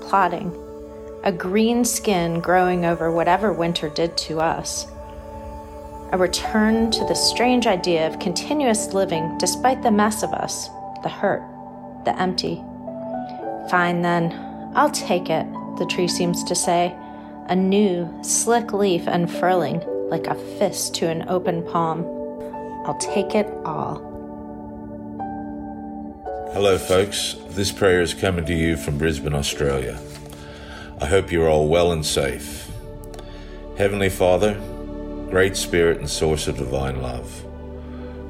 plodding, 0.00 0.52
a 1.22 1.30
green 1.30 1.84
skin 1.84 2.40
growing 2.40 2.84
over 2.84 3.12
whatever 3.12 3.52
winter 3.52 3.88
did 3.88 4.16
to 4.16 4.40
us. 4.40 4.88
A 6.12 6.18
return 6.18 6.90
to 6.92 7.04
the 7.06 7.14
strange 7.14 7.66
idea 7.66 8.06
of 8.06 8.18
continuous 8.18 8.92
living 8.92 9.36
despite 9.38 9.82
the 9.82 9.90
mess 9.90 10.22
of 10.22 10.32
us, 10.32 10.68
the 11.02 11.08
hurt, 11.08 11.42
the 12.04 12.18
empty. 12.20 12.62
Fine 13.68 14.02
then, 14.02 14.32
I'll 14.74 14.90
take 14.90 15.30
it, 15.30 15.46
the 15.78 15.86
tree 15.86 16.08
seems 16.08 16.44
to 16.44 16.54
say, 16.54 16.94
a 17.48 17.56
new, 17.56 18.08
slick 18.22 18.72
leaf 18.72 19.06
unfurling 19.06 19.82
like 20.08 20.26
a 20.26 20.34
fist 20.58 20.94
to 20.96 21.08
an 21.08 21.28
open 21.28 21.62
palm. 21.64 22.04
I'll 22.86 22.98
take 22.98 23.34
it 23.34 23.46
all. 23.64 24.12
Hello, 26.52 26.78
folks. 26.78 27.36
This 27.48 27.72
prayer 27.72 28.00
is 28.00 28.14
coming 28.14 28.44
to 28.44 28.54
you 28.54 28.76
from 28.76 28.98
Brisbane, 28.98 29.34
Australia. 29.34 29.98
I 31.00 31.06
hope 31.06 31.32
you're 31.32 31.48
all 31.48 31.66
well 31.68 31.90
and 31.90 32.06
safe. 32.06 32.70
Heavenly 33.76 34.08
Father, 34.08 34.60
great 35.34 35.56
Spirit 35.56 35.98
and 35.98 36.08
source 36.08 36.46
of 36.46 36.56
divine 36.56 37.02
love, 37.02 37.44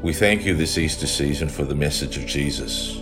we 0.02 0.11
thank 0.11 0.42
you 0.42 0.54
this 0.54 0.78
Easter 0.78 1.06
season 1.06 1.50
for 1.50 1.62
the 1.62 1.75
message 1.75 2.16
of 2.16 2.25
Jesus. 2.25 2.96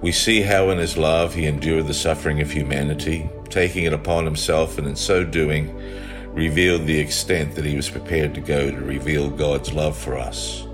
We 0.00 0.10
see 0.10 0.40
how 0.40 0.70
in 0.70 0.78
his 0.78 0.96
love 0.96 1.34
he 1.34 1.44
endured 1.44 1.86
the 1.86 1.92
suffering 1.92 2.40
of 2.40 2.50
humanity, 2.50 3.28
taking 3.50 3.84
it 3.84 3.92
upon 3.92 4.24
himself, 4.24 4.78
and 4.78 4.86
in 4.86 4.96
so 4.96 5.22
doing, 5.22 5.78
revealed 6.32 6.86
the 6.86 6.98
extent 6.98 7.56
that 7.56 7.66
he 7.66 7.76
was 7.76 7.90
prepared 7.90 8.34
to 8.36 8.40
go 8.40 8.70
to 8.70 8.78
reveal 8.78 9.28
God's 9.28 9.74
love 9.74 9.98
for 9.98 10.16
us 10.16 10.64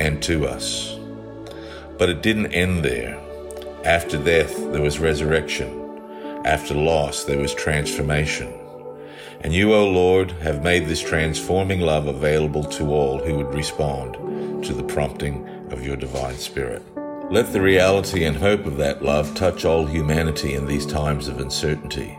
and 0.00 0.20
to 0.24 0.48
us. 0.48 0.98
But 1.98 2.08
it 2.08 2.20
didn't 2.20 2.52
end 2.52 2.84
there. 2.84 3.16
After 3.84 4.18
death, 4.18 4.56
there 4.72 4.82
was 4.82 4.98
resurrection. 4.98 6.02
After 6.44 6.74
loss, 6.74 7.22
there 7.22 7.38
was 7.38 7.54
transformation. 7.54 8.52
And 9.44 9.52
you, 9.52 9.74
O 9.74 9.86
Lord, 9.86 10.30
have 10.40 10.64
made 10.64 10.86
this 10.86 11.02
transforming 11.02 11.80
love 11.80 12.06
available 12.06 12.64
to 12.64 12.90
all 12.90 13.18
who 13.18 13.36
would 13.36 13.54
respond 13.54 14.64
to 14.64 14.72
the 14.72 14.82
prompting 14.82 15.46
of 15.70 15.84
your 15.84 15.96
divine 15.96 16.36
Spirit. 16.36 16.82
Let 17.30 17.52
the 17.52 17.60
reality 17.60 18.24
and 18.24 18.38
hope 18.38 18.64
of 18.64 18.78
that 18.78 19.02
love 19.02 19.34
touch 19.34 19.66
all 19.66 19.84
humanity 19.84 20.54
in 20.54 20.64
these 20.64 20.86
times 20.86 21.28
of 21.28 21.40
uncertainty. 21.40 22.18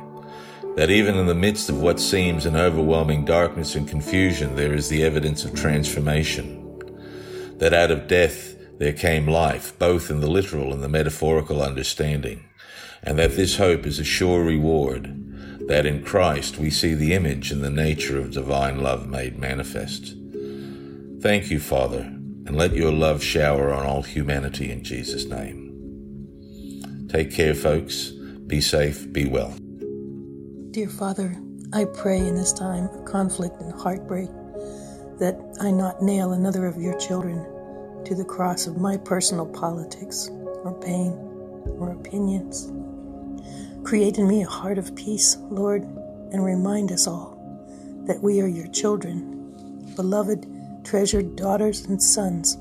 That 0.75 0.91
even 0.91 1.15
in 1.17 1.25
the 1.25 1.34
midst 1.34 1.67
of 1.67 1.82
what 1.82 2.00
seems 2.00 2.46
an 2.46 2.55
overwhelming 2.55 3.25
darkness 3.25 3.74
and 3.74 3.88
confusion, 3.88 4.55
there 4.55 4.75
is 4.75 4.89
the 4.89 5.03
evidence 5.03 5.44
of 5.46 5.55
transformation. 5.55 6.62
That 7.58 7.74
out 7.74 7.89
of 7.89 8.08
death 8.08 8.55
there 8.77 8.94
came 8.94 9.25
life, 9.25 9.77
both 9.79 10.12
in 10.12 10.20
the 10.20 10.29
literal 10.29 10.72
and 10.72 10.84
the 10.84 10.89
metaphorical 10.89 11.63
understanding. 11.63 12.46
And 13.01 13.17
that 13.17 13.36
this 13.36 13.58
hope 13.58 13.88
is 13.88 13.98
a 13.98 14.03
sure 14.03 14.44
reward 14.44 15.25
that 15.67 15.86
in 15.86 16.03
Christ 16.03 16.57
we 16.57 16.69
see 16.69 16.93
the 16.93 17.13
image 17.13 17.51
and 17.51 17.63
the 17.63 17.69
nature 17.69 18.19
of 18.19 18.31
divine 18.31 18.81
love 18.81 19.07
made 19.07 19.39
manifest. 19.39 20.15
Thank 21.22 21.50
you, 21.50 21.60
Father, 21.60 22.01
and 22.01 22.55
let 22.55 22.75
your 22.75 22.91
love 22.91 23.24
shower 23.24 23.74
on 23.74 23.86
all 23.86 24.03
humanity 24.03 24.72
in 24.72 24.84
Jesus' 24.84 25.25
name. 25.25 27.07
Take 27.10 27.31
care, 27.31 27.55
folks. 27.55 28.12
Be 28.48 28.62
safe, 28.62 29.12
be 29.12 29.25
well. 29.25 29.55
Dear 30.72 30.89
Father, 30.89 31.36
I 31.74 31.86
pray 31.86 32.19
in 32.19 32.36
this 32.36 32.53
time 32.53 32.86
of 32.89 33.05
conflict 33.05 33.60
and 33.60 33.74
heartbreak 33.74 34.29
that 35.19 35.57
I 35.60 35.72
not 35.72 36.01
nail 36.01 36.34
another 36.34 36.67
of 36.67 36.77
your 36.77 36.98
children 37.00 37.43
to 38.05 38.13
the 38.13 38.25
cross 38.25 38.67
of 38.67 38.77
my 38.77 38.98
personal 38.98 39.48
politics 39.48 40.29
or 40.31 40.79
pain 40.79 41.12
or 41.79 41.91
opinions. 41.91 42.72
Create 43.85 44.17
in 44.17 44.27
me 44.27 44.41
a 44.41 44.47
heart 44.47 44.79
of 44.79 44.95
peace, 44.95 45.37
Lord, 45.41 45.83
and 46.31 46.43
remind 46.43 46.91
us 46.91 47.05
all 47.05 47.37
that 48.07 48.19
we 48.19 48.41
are 48.41 48.47
your 48.47 48.65
children, 48.69 49.93
beloved, 49.95 50.47
treasured 50.83 51.35
daughters 51.35 51.85
and 51.85 52.01
sons, 52.01 52.57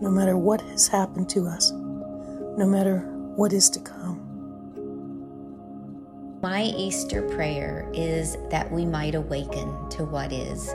no 0.00 0.08
matter 0.08 0.36
what 0.36 0.60
has 0.60 0.86
happened 0.86 1.28
to 1.30 1.48
us, 1.48 1.72
no 1.72 2.64
matter 2.64 3.00
what 3.34 3.52
is 3.52 3.68
to 3.70 3.80
come. 3.80 4.24
My 6.40 6.62
Easter 6.62 7.22
prayer 7.22 7.90
is 7.92 8.36
that 8.48 8.70
we 8.70 8.86
might 8.86 9.16
awaken 9.16 9.88
to 9.90 10.04
what 10.04 10.32
is 10.32 10.72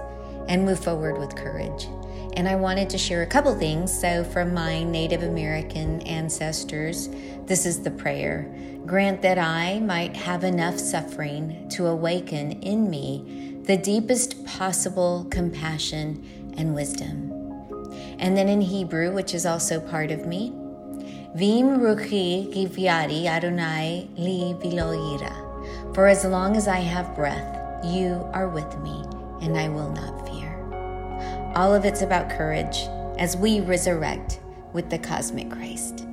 and 0.47 0.65
move 0.65 0.83
forward 0.83 1.17
with 1.17 1.35
courage. 1.35 1.87
And 2.35 2.47
I 2.47 2.55
wanted 2.55 2.89
to 2.89 2.97
share 2.97 3.21
a 3.21 3.27
couple 3.27 3.53
things. 3.55 3.97
So, 3.97 4.23
from 4.23 4.53
my 4.53 4.83
Native 4.83 5.23
American 5.23 6.01
ancestors, 6.01 7.09
this 7.45 7.65
is 7.65 7.81
the 7.81 7.91
prayer 7.91 8.51
Grant 8.85 9.21
that 9.21 9.37
I 9.37 9.79
might 9.79 10.13
have 10.15 10.43
enough 10.43 10.77
suffering 10.77 11.69
to 11.69 11.87
awaken 11.87 12.51
in 12.63 12.89
me 12.89 13.61
the 13.63 13.77
deepest 13.77 14.45
possible 14.45 15.25
compassion 15.31 16.53
and 16.57 16.75
wisdom. 16.75 17.31
And 18.19 18.35
then 18.35 18.49
in 18.49 18.59
Hebrew, 18.59 19.13
which 19.13 19.33
is 19.33 19.45
also 19.45 19.79
part 19.79 20.11
of 20.11 20.25
me, 20.25 20.49
Vim 21.35 21.79
ruchi 21.79 22.53
givyari 22.53 23.25
Adonai 23.25 24.09
li 24.17 24.53
viloira. 24.59 25.95
For 25.95 26.07
as 26.07 26.25
long 26.25 26.57
as 26.57 26.67
I 26.67 26.79
have 26.79 27.15
breath, 27.15 27.85
you 27.85 28.29
are 28.33 28.49
with 28.49 28.77
me, 28.79 29.03
and 29.43 29.57
I 29.57 29.67
will 29.67 29.91
not 29.91 30.27
fear. 30.27 30.57
All 31.55 31.75
of 31.75 31.83
it's 31.83 32.01
about 32.01 32.29
courage 32.29 32.87
as 33.19 33.35
we 33.35 33.59
resurrect 33.59 34.39
with 34.71 34.89
the 34.89 34.97
cosmic 34.97 35.51
Christ. 35.51 36.05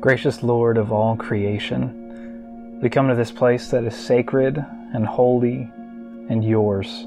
Gracious 0.00 0.42
Lord 0.42 0.78
of 0.78 0.92
all 0.92 1.16
creation, 1.16 2.80
we 2.80 2.88
come 2.88 3.08
to 3.08 3.16
this 3.16 3.32
place 3.32 3.68
that 3.70 3.84
is 3.84 3.96
sacred 3.96 4.64
and 4.94 5.04
holy 5.04 5.68
and 6.30 6.44
yours. 6.44 7.04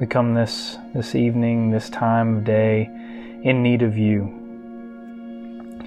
We 0.00 0.06
come 0.06 0.34
this, 0.34 0.78
this 0.94 1.14
evening, 1.14 1.70
this 1.72 1.90
time 1.90 2.38
of 2.38 2.44
day, 2.44 2.82
in 3.42 3.62
need 3.62 3.82
of 3.82 3.98
you, 3.98 4.32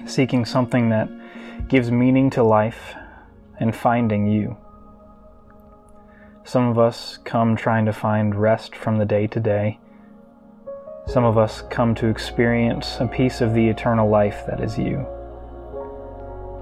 seeking 0.06 0.44
something 0.44 0.90
that 0.90 1.08
gives 1.68 1.90
meaning 1.90 2.28
to 2.30 2.42
life 2.42 2.94
and 3.58 3.74
finding 3.74 4.26
you. 4.26 4.56
Some 6.44 6.68
of 6.68 6.78
us 6.78 7.18
come 7.24 7.54
trying 7.54 7.86
to 7.86 7.92
find 7.92 8.34
rest 8.34 8.74
from 8.74 8.98
the 8.98 9.04
day 9.04 9.26
to 9.28 9.38
day. 9.40 9.78
Some 11.06 11.24
of 11.24 11.36
us 11.36 11.62
come 11.70 11.94
to 11.96 12.08
experience 12.08 12.96
a 12.98 13.06
piece 13.06 13.40
of 13.40 13.52
the 13.54 13.68
eternal 13.68 14.08
life 14.08 14.44
that 14.46 14.60
is 14.60 14.78
you. 14.78 15.06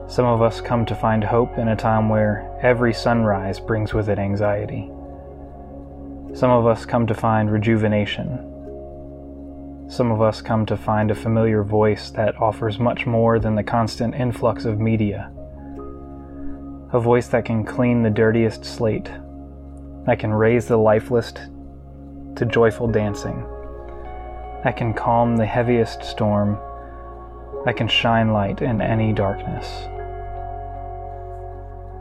Some 0.08 0.26
of 0.26 0.42
us 0.42 0.60
come 0.60 0.84
to 0.86 0.94
find 0.94 1.22
hope 1.22 1.58
in 1.58 1.68
a 1.68 1.76
time 1.76 2.08
where 2.08 2.50
every 2.60 2.92
sunrise 2.92 3.60
brings 3.60 3.94
with 3.94 4.08
it 4.08 4.18
anxiety. 4.18 4.90
Some 6.34 6.50
of 6.50 6.66
us 6.66 6.84
come 6.84 7.06
to 7.06 7.14
find 7.14 7.50
rejuvenation. 7.50 8.44
Some 9.88 10.10
of 10.10 10.20
us 10.20 10.42
come 10.42 10.66
to 10.66 10.76
find 10.76 11.10
a 11.10 11.14
familiar 11.14 11.62
voice 11.62 12.10
that 12.10 12.40
offers 12.40 12.78
much 12.78 13.06
more 13.06 13.38
than 13.38 13.54
the 13.54 13.62
constant 13.62 14.14
influx 14.14 14.64
of 14.64 14.80
media. 14.80 15.30
A 16.92 17.00
voice 17.00 17.28
that 17.28 17.44
can 17.44 17.64
clean 17.64 18.02
the 18.02 18.10
dirtiest 18.10 18.64
slate, 18.64 19.10
that 20.08 20.18
can 20.18 20.32
raise 20.32 20.64
the 20.64 20.76
lifeless 20.76 21.34
to 22.34 22.46
joyful 22.46 22.88
dancing, 22.88 23.44
that 24.64 24.74
can 24.74 24.94
calm 24.94 25.36
the 25.36 25.44
heaviest 25.44 26.02
storm, 26.02 26.58
that 27.66 27.76
can 27.76 27.86
shine 27.86 28.32
light 28.32 28.62
in 28.62 28.80
any 28.80 29.12
darkness. 29.12 29.66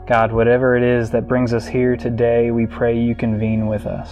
God, 0.08 0.32
whatever 0.32 0.74
it 0.74 0.82
is 0.82 1.10
that 1.10 1.28
brings 1.28 1.52
us 1.52 1.66
here 1.66 1.98
today, 1.98 2.50
we 2.50 2.64
pray 2.64 2.98
you 2.98 3.14
convene 3.14 3.66
with 3.66 3.84
us. 3.84 4.10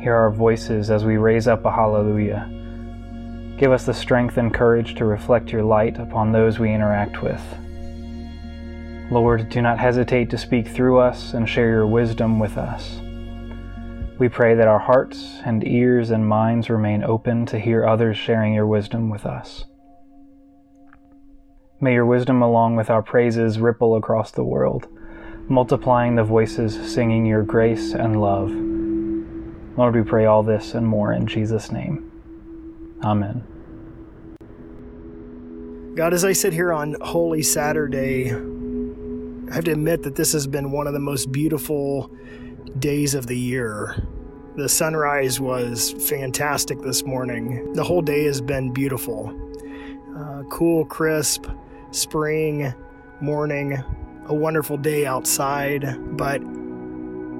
Hear 0.00 0.14
our 0.14 0.30
voices 0.30 0.90
as 0.90 1.04
we 1.04 1.18
raise 1.18 1.46
up 1.46 1.66
a 1.66 1.70
hallelujah. 1.70 2.48
Give 3.58 3.72
us 3.72 3.84
the 3.84 3.92
strength 3.92 4.38
and 4.38 4.54
courage 4.54 4.94
to 4.94 5.04
reflect 5.04 5.52
your 5.52 5.64
light 5.64 5.98
upon 5.98 6.32
those 6.32 6.58
we 6.58 6.72
interact 6.72 7.22
with. 7.22 7.42
Lord, 9.10 9.48
do 9.48 9.60
not 9.60 9.80
hesitate 9.80 10.30
to 10.30 10.38
speak 10.38 10.68
through 10.68 10.98
us 10.98 11.34
and 11.34 11.48
share 11.48 11.68
your 11.68 11.86
wisdom 11.86 12.38
with 12.38 12.56
us. 12.56 13.00
We 14.20 14.28
pray 14.28 14.54
that 14.54 14.68
our 14.68 14.78
hearts 14.78 15.40
and 15.44 15.66
ears 15.66 16.10
and 16.10 16.28
minds 16.28 16.70
remain 16.70 17.02
open 17.02 17.44
to 17.46 17.58
hear 17.58 17.84
others 17.84 18.16
sharing 18.16 18.54
your 18.54 18.68
wisdom 18.68 19.10
with 19.10 19.26
us. 19.26 19.64
May 21.80 21.94
your 21.94 22.06
wisdom, 22.06 22.40
along 22.40 22.76
with 22.76 22.88
our 22.88 23.02
praises, 23.02 23.58
ripple 23.58 23.96
across 23.96 24.30
the 24.30 24.44
world, 24.44 24.86
multiplying 25.48 26.14
the 26.14 26.22
voices 26.22 26.92
singing 26.92 27.26
your 27.26 27.42
grace 27.42 27.94
and 27.94 28.20
love. 28.20 28.50
Lord, 29.76 29.96
we 29.96 30.02
pray 30.02 30.26
all 30.26 30.44
this 30.44 30.74
and 30.74 30.86
more 30.86 31.12
in 31.12 31.26
Jesus' 31.26 31.72
name. 31.72 32.12
Amen. 33.02 33.42
God, 35.96 36.14
as 36.14 36.24
I 36.24 36.32
sit 36.32 36.52
here 36.52 36.72
on 36.72 36.96
Holy 37.00 37.42
Saturday, 37.42 38.30
I 39.50 39.54
have 39.54 39.64
to 39.64 39.72
admit 39.72 40.04
that 40.04 40.14
this 40.14 40.32
has 40.32 40.46
been 40.46 40.70
one 40.70 40.86
of 40.86 40.92
the 40.92 41.00
most 41.00 41.32
beautiful 41.32 42.08
days 42.78 43.14
of 43.14 43.26
the 43.26 43.36
year. 43.36 44.00
The 44.56 44.68
sunrise 44.68 45.40
was 45.40 45.92
fantastic 46.08 46.80
this 46.82 47.04
morning. 47.04 47.72
The 47.72 47.82
whole 47.82 48.00
day 48.00 48.24
has 48.26 48.40
been 48.40 48.72
beautiful. 48.72 49.36
Uh, 50.16 50.44
cool, 50.50 50.84
crisp, 50.84 51.46
spring 51.90 52.72
morning, 53.20 53.82
a 54.26 54.34
wonderful 54.34 54.76
day 54.76 55.04
outside. 55.04 55.96
But 56.16 56.42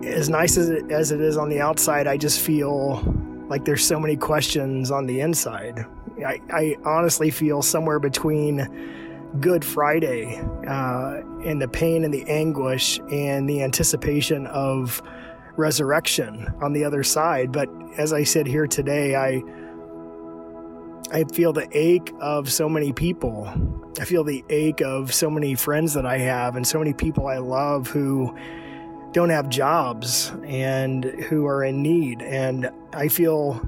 as 0.05 0.29
nice 0.29 0.57
as 0.57 0.69
it, 0.69 0.91
as 0.91 1.13
it 1.13 1.21
is 1.21 1.37
on 1.37 1.49
the 1.49 1.61
outside, 1.61 2.09
I 2.09 2.17
just 2.17 2.41
feel 2.41 3.03
like 3.49 3.65
there's 3.65 3.85
so 3.85 4.01
many 4.01 4.17
questions 4.17 4.91
on 4.91 5.07
the 5.07 5.21
inside. 5.21 5.87
I, 6.27 6.41
I 6.53 6.77
honestly 6.85 7.31
feel 7.31 7.63
somewhere 7.63 8.01
between 8.01 8.59
Good 9.39 9.65
Friday 9.65 10.41
uh, 10.67 11.21
and 11.45 11.63
the 11.63 11.69
pain 11.69 12.05
and 12.05 12.13
the 12.13 12.25
anguish 12.25 12.99
and 13.11 13.49
the 13.49 13.63
anticipation 13.63 14.47
of 14.49 15.01
resurrection 15.57 16.53
on 16.61 16.73
the 16.73 16.85
other 16.85 17.05
side. 17.05 17.53
But 17.53 17.69
as 17.97 18.13
I 18.13 18.25
said 18.25 18.47
here 18.47 18.67
today, 18.67 19.15
I 19.15 19.43
I 21.13 21.25
feel 21.25 21.53
the 21.53 21.69
ache 21.73 22.13
of 22.21 22.51
so 22.51 22.69
many 22.69 22.93
people. 22.93 23.49
I 24.01 24.05
feel 24.05 24.23
the 24.23 24.45
ache 24.49 24.81
of 24.81 25.13
so 25.13 25.29
many 25.29 25.55
friends 25.57 25.95
that 25.95 26.07
I 26.07 26.19
have 26.19 26.55
and 26.57 26.67
so 26.67 26.79
many 26.79 26.93
people 26.93 27.27
I 27.27 27.39
love 27.39 27.89
who 27.89 28.37
don't 29.13 29.31
have 29.31 29.49
jobs 29.49 30.33
and 30.45 31.05
who 31.05 31.47
are 31.47 31.65
in 31.65 31.83
need. 31.83 32.23
And 32.23 32.71
I 32.93 33.09
feel 33.09 33.61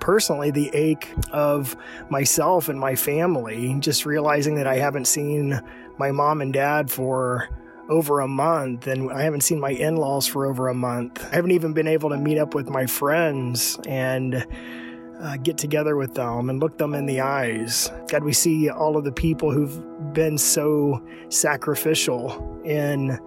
personally 0.00 0.50
the 0.50 0.70
ache 0.74 1.14
of 1.30 1.76
myself 2.08 2.68
and 2.68 2.80
my 2.80 2.94
family, 2.94 3.76
just 3.80 4.06
realizing 4.06 4.56
that 4.56 4.66
I 4.66 4.76
haven't 4.76 5.06
seen 5.06 5.60
my 5.98 6.10
mom 6.10 6.40
and 6.40 6.52
dad 6.52 6.90
for 6.90 7.48
over 7.88 8.20
a 8.20 8.28
month 8.28 8.86
and 8.86 9.10
I 9.12 9.22
haven't 9.22 9.42
seen 9.42 9.58
my 9.58 9.70
in 9.70 9.96
laws 9.96 10.26
for 10.26 10.46
over 10.46 10.68
a 10.68 10.74
month. 10.74 11.26
I 11.32 11.34
haven't 11.34 11.50
even 11.50 11.72
been 11.72 11.88
able 11.88 12.10
to 12.10 12.16
meet 12.16 12.38
up 12.38 12.54
with 12.54 12.70
my 12.70 12.86
friends 12.86 13.78
and 13.86 14.46
uh, 15.20 15.36
get 15.36 15.58
together 15.58 15.96
with 15.96 16.14
them 16.14 16.48
and 16.48 16.60
look 16.60 16.78
them 16.78 16.94
in 16.94 17.06
the 17.06 17.20
eyes. 17.20 17.90
God, 18.08 18.24
we 18.24 18.32
see 18.32 18.70
all 18.70 18.96
of 18.96 19.04
the 19.04 19.12
people 19.12 19.50
who've 19.50 20.14
been 20.14 20.38
so 20.38 21.04
sacrificial 21.28 22.60
in 22.64 23.18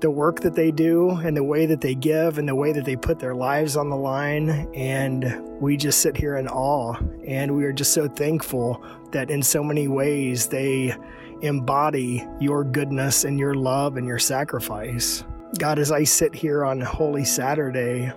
the 0.00 0.10
work 0.10 0.40
that 0.40 0.54
they 0.54 0.70
do 0.70 1.10
and 1.10 1.36
the 1.36 1.44
way 1.44 1.66
that 1.66 1.80
they 1.80 1.94
give 1.94 2.38
and 2.38 2.48
the 2.48 2.54
way 2.54 2.72
that 2.72 2.84
they 2.84 2.96
put 2.96 3.18
their 3.18 3.34
lives 3.34 3.76
on 3.76 3.88
the 3.88 3.96
line. 3.96 4.68
And 4.74 5.60
we 5.60 5.76
just 5.76 6.00
sit 6.00 6.16
here 6.16 6.36
in 6.36 6.48
awe. 6.48 6.94
And 7.26 7.56
we 7.56 7.64
are 7.64 7.72
just 7.72 7.92
so 7.92 8.08
thankful 8.08 8.84
that 9.12 9.30
in 9.30 9.42
so 9.42 9.62
many 9.62 9.88
ways 9.88 10.46
they 10.48 10.94
embody 11.42 12.26
your 12.40 12.64
goodness 12.64 13.24
and 13.24 13.38
your 13.38 13.54
love 13.54 13.96
and 13.96 14.06
your 14.06 14.18
sacrifice. 14.18 15.24
God, 15.58 15.78
as 15.78 15.90
I 15.90 16.04
sit 16.04 16.34
here 16.34 16.64
on 16.64 16.80
Holy 16.80 17.24
Saturday, 17.24 18.12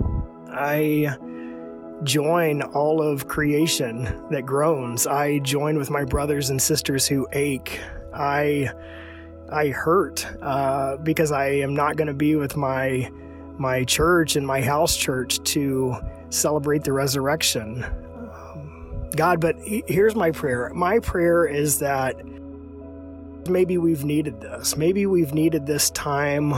I 0.49 1.15
join 2.03 2.61
all 2.61 3.01
of 3.01 3.27
creation 3.27 4.03
that 4.31 4.45
groans. 4.45 5.07
I 5.07 5.39
join 5.39 5.77
with 5.77 5.89
my 5.89 6.03
brothers 6.03 6.49
and 6.49 6.61
sisters 6.61 7.07
who 7.07 7.27
ache. 7.33 7.79
I 8.13 8.71
I 9.51 9.69
hurt 9.69 10.25
uh, 10.41 10.97
because 10.97 11.31
I 11.31 11.47
am 11.47 11.73
not 11.75 11.95
going 11.95 12.07
to 12.07 12.13
be 12.13 12.35
with 12.35 12.55
my 12.55 13.11
my 13.57 13.83
church 13.83 14.37
and 14.37 14.47
my 14.47 14.61
house 14.61 14.95
church 14.95 15.43
to 15.43 15.97
celebrate 16.29 16.83
the 16.85 16.93
resurrection. 16.93 17.83
Um, 17.83 19.09
God, 19.15 19.41
but 19.41 19.55
here's 19.59 20.15
my 20.15 20.31
prayer. 20.31 20.71
My 20.73 20.99
prayer 20.99 21.45
is 21.45 21.79
that 21.79 22.15
maybe 23.49 23.77
we've 23.77 24.05
needed 24.05 24.39
this. 24.39 24.77
Maybe 24.77 25.05
we've 25.05 25.33
needed 25.33 25.65
this 25.65 25.89
time 25.91 26.53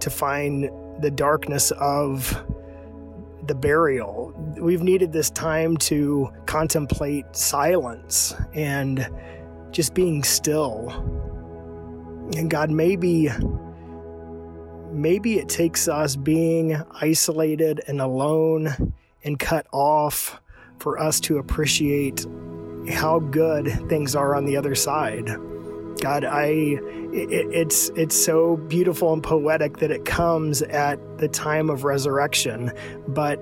to 0.00 0.10
find 0.10 0.70
the 1.00 1.10
darkness 1.10 1.70
of 1.72 2.42
the 3.46 3.54
burial. 3.54 4.32
We've 4.58 4.82
needed 4.82 5.12
this 5.12 5.30
time 5.30 5.76
to 5.78 6.30
contemplate 6.46 7.36
silence 7.36 8.34
and 8.54 9.06
just 9.70 9.94
being 9.94 10.22
still. 10.22 11.30
And 12.36 12.50
God, 12.50 12.70
maybe 12.70 13.28
maybe 14.90 15.38
it 15.38 15.48
takes 15.48 15.88
us 15.88 16.16
being 16.16 16.76
isolated 17.00 17.80
and 17.88 18.00
alone 18.00 18.92
and 19.24 19.38
cut 19.38 19.66
off 19.72 20.40
for 20.78 20.98
us 20.98 21.20
to 21.20 21.38
appreciate 21.38 22.26
how 22.90 23.20
good 23.20 23.66
things 23.88 24.14
are 24.14 24.34
on 24.34 24.44
the 24.44 24.56
other 24.56 24.74
side. 24.74 25.26
God, 26.00 26.24
I 26.24 26.46
it, 27.12 27.46
it's 27.52 27.90
it's 27.90 28.16
so 28.16 28.56
beautiful 28.56 29.12
and 29.12 29.22
poetic 29.22 29.78
that 29.78 29.90
it 29.90 30.04
comes 30.04 30.62
at 30.62 30.98
the 31.18 31.28
time 31.28 31.70
of 31.70 31.84
resurrection, 31.84 32.72
but 33.08 33.40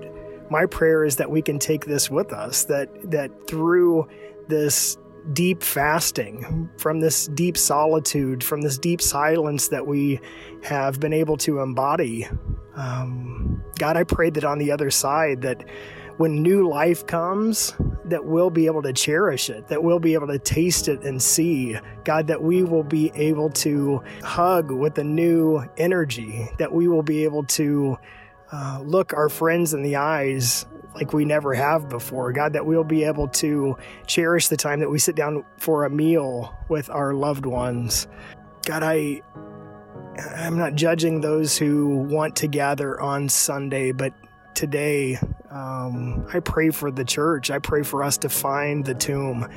my 0.51 0.65
prayer 0.65 1.05
is 1.05 1.15
that 1.15 1.31
we 1.31 1.41
can 1.41 1.57
take 1.57 1.85
this 1.85 2.11
with 2.11 2.33
us 2.33 2.65
that 2.65 2.89
that 3.09 3.47
through 3.47 4.07
this 4.47 4.97
deep 5.33 5.63
fasting, 5.63 6.69
from 6.77 6.99
this 6.99 7.27
deep 7.27 7.57
solitude, 7.57 8.43
from 8.43 8.61
this 8.61 8.77
deep 8.77 9.01
silence 9.01 9.67
that 9.69 9.85
we 9.85 10.19
have 10.63 10.99
been 10.99 11.13
able 11.13 11.37
to 11.37 11.59
embody. 11.59 12.27
Um, 12.75 13.63
God, 13.77 13.97
I 13.97 14.03
pray 14.03 14.29
that 14.31 14.43
on 14.43 14.57
the 14.57 14.71
other 14.71 14.89
side, 14.89 15.41
that 15.41 15.63
when 16.17 16.41
new 16.41 16.67
life 16.67 17.05
comes, 17.07 17.73
that 18.05 18.25
we'll 18.25 18.49
be 18.49 18.65
able 18.65 18.81
to 18.81 18.93
cherish 18.93 19.49
it, 19.49 19.67
that 19.69 19.83
we'll 19.83 19.99
be 19.99 20.13
able 20.13 20.27
to 20.27 20.39
taste 20.39 20.87
it 20.87 21.01
and 21.01 21.21
see. 21.21 21.77
God, 22.03 22.27
that 22.27 22.41
we 22.41 22.63
will 22.63 22.83
be 22.83 23.11
able 23.15 23.49
to 23.51 24.03
hug 24.23 24.71
with 24.71 24.97
a 24.97 25.03
new 25.03 25.63
energy, 25.77 26.47
that 26.59 26.71
we 26.71 26.87
will 26.87 27.03
be 27.03 27.23
able 27.23 27.43
to 27.45 27.97
uh, 28.51 28.81
look 28.83 29.13
our 29.13 29.29
friends 29.29 29.73
in 29.73 29.81
the 29.81 29.95
eyes 29.95 30.65
like 30.95 31.13
we 31.13 31.25
never 31.25 31.53
have 31.53 31.89
before. 31.89 32.31
God, 32.31 32.53
that 32.53 32.65
we'll 32.65 32.83
be 32.83 33.03
able 33.03 33.27
to 33.29 33.77
cherish 34.07 34.47
the 34.47 34.57
time 34.57 34.79
that 34.79 34.89
we 34.89 34.99
sit 34.99 35.15
down 35.15 35.45
for 35.57 35.85
a 35.85 35.89
meal 35.89 36.53
with 36.69 36.89
our 36.89 37.13
loved 37.13 37.45
ones. 37.45 38.07
God, 38.65 38.83
I 38.83 39.21
I'm 40.35 40.57
not 40.57 40.75
judging 40.75 41.21
those 41.21 41.57
who 41.57 41.87
want 41.87 42.35
to 42.37 42.47
gather 42.47 42.99
on 42.99 43.29
Sunday, 43.29 43.91
but 43.91 44.13
today 44.53 45.17
um, 45.49 46.27
I 46.33 46.39
pray 46.39 46.69
for 46.69 46.91
the 46.91 47.05
church. 47.05 47.49
I 47.49 47.59
pray 47.59 47.83
for 47.83 48.03
us 48.03 48.17
to 48.19 48.29
find 48.29 48.83
the 48.83 48.93
tomb. 48.93 49.47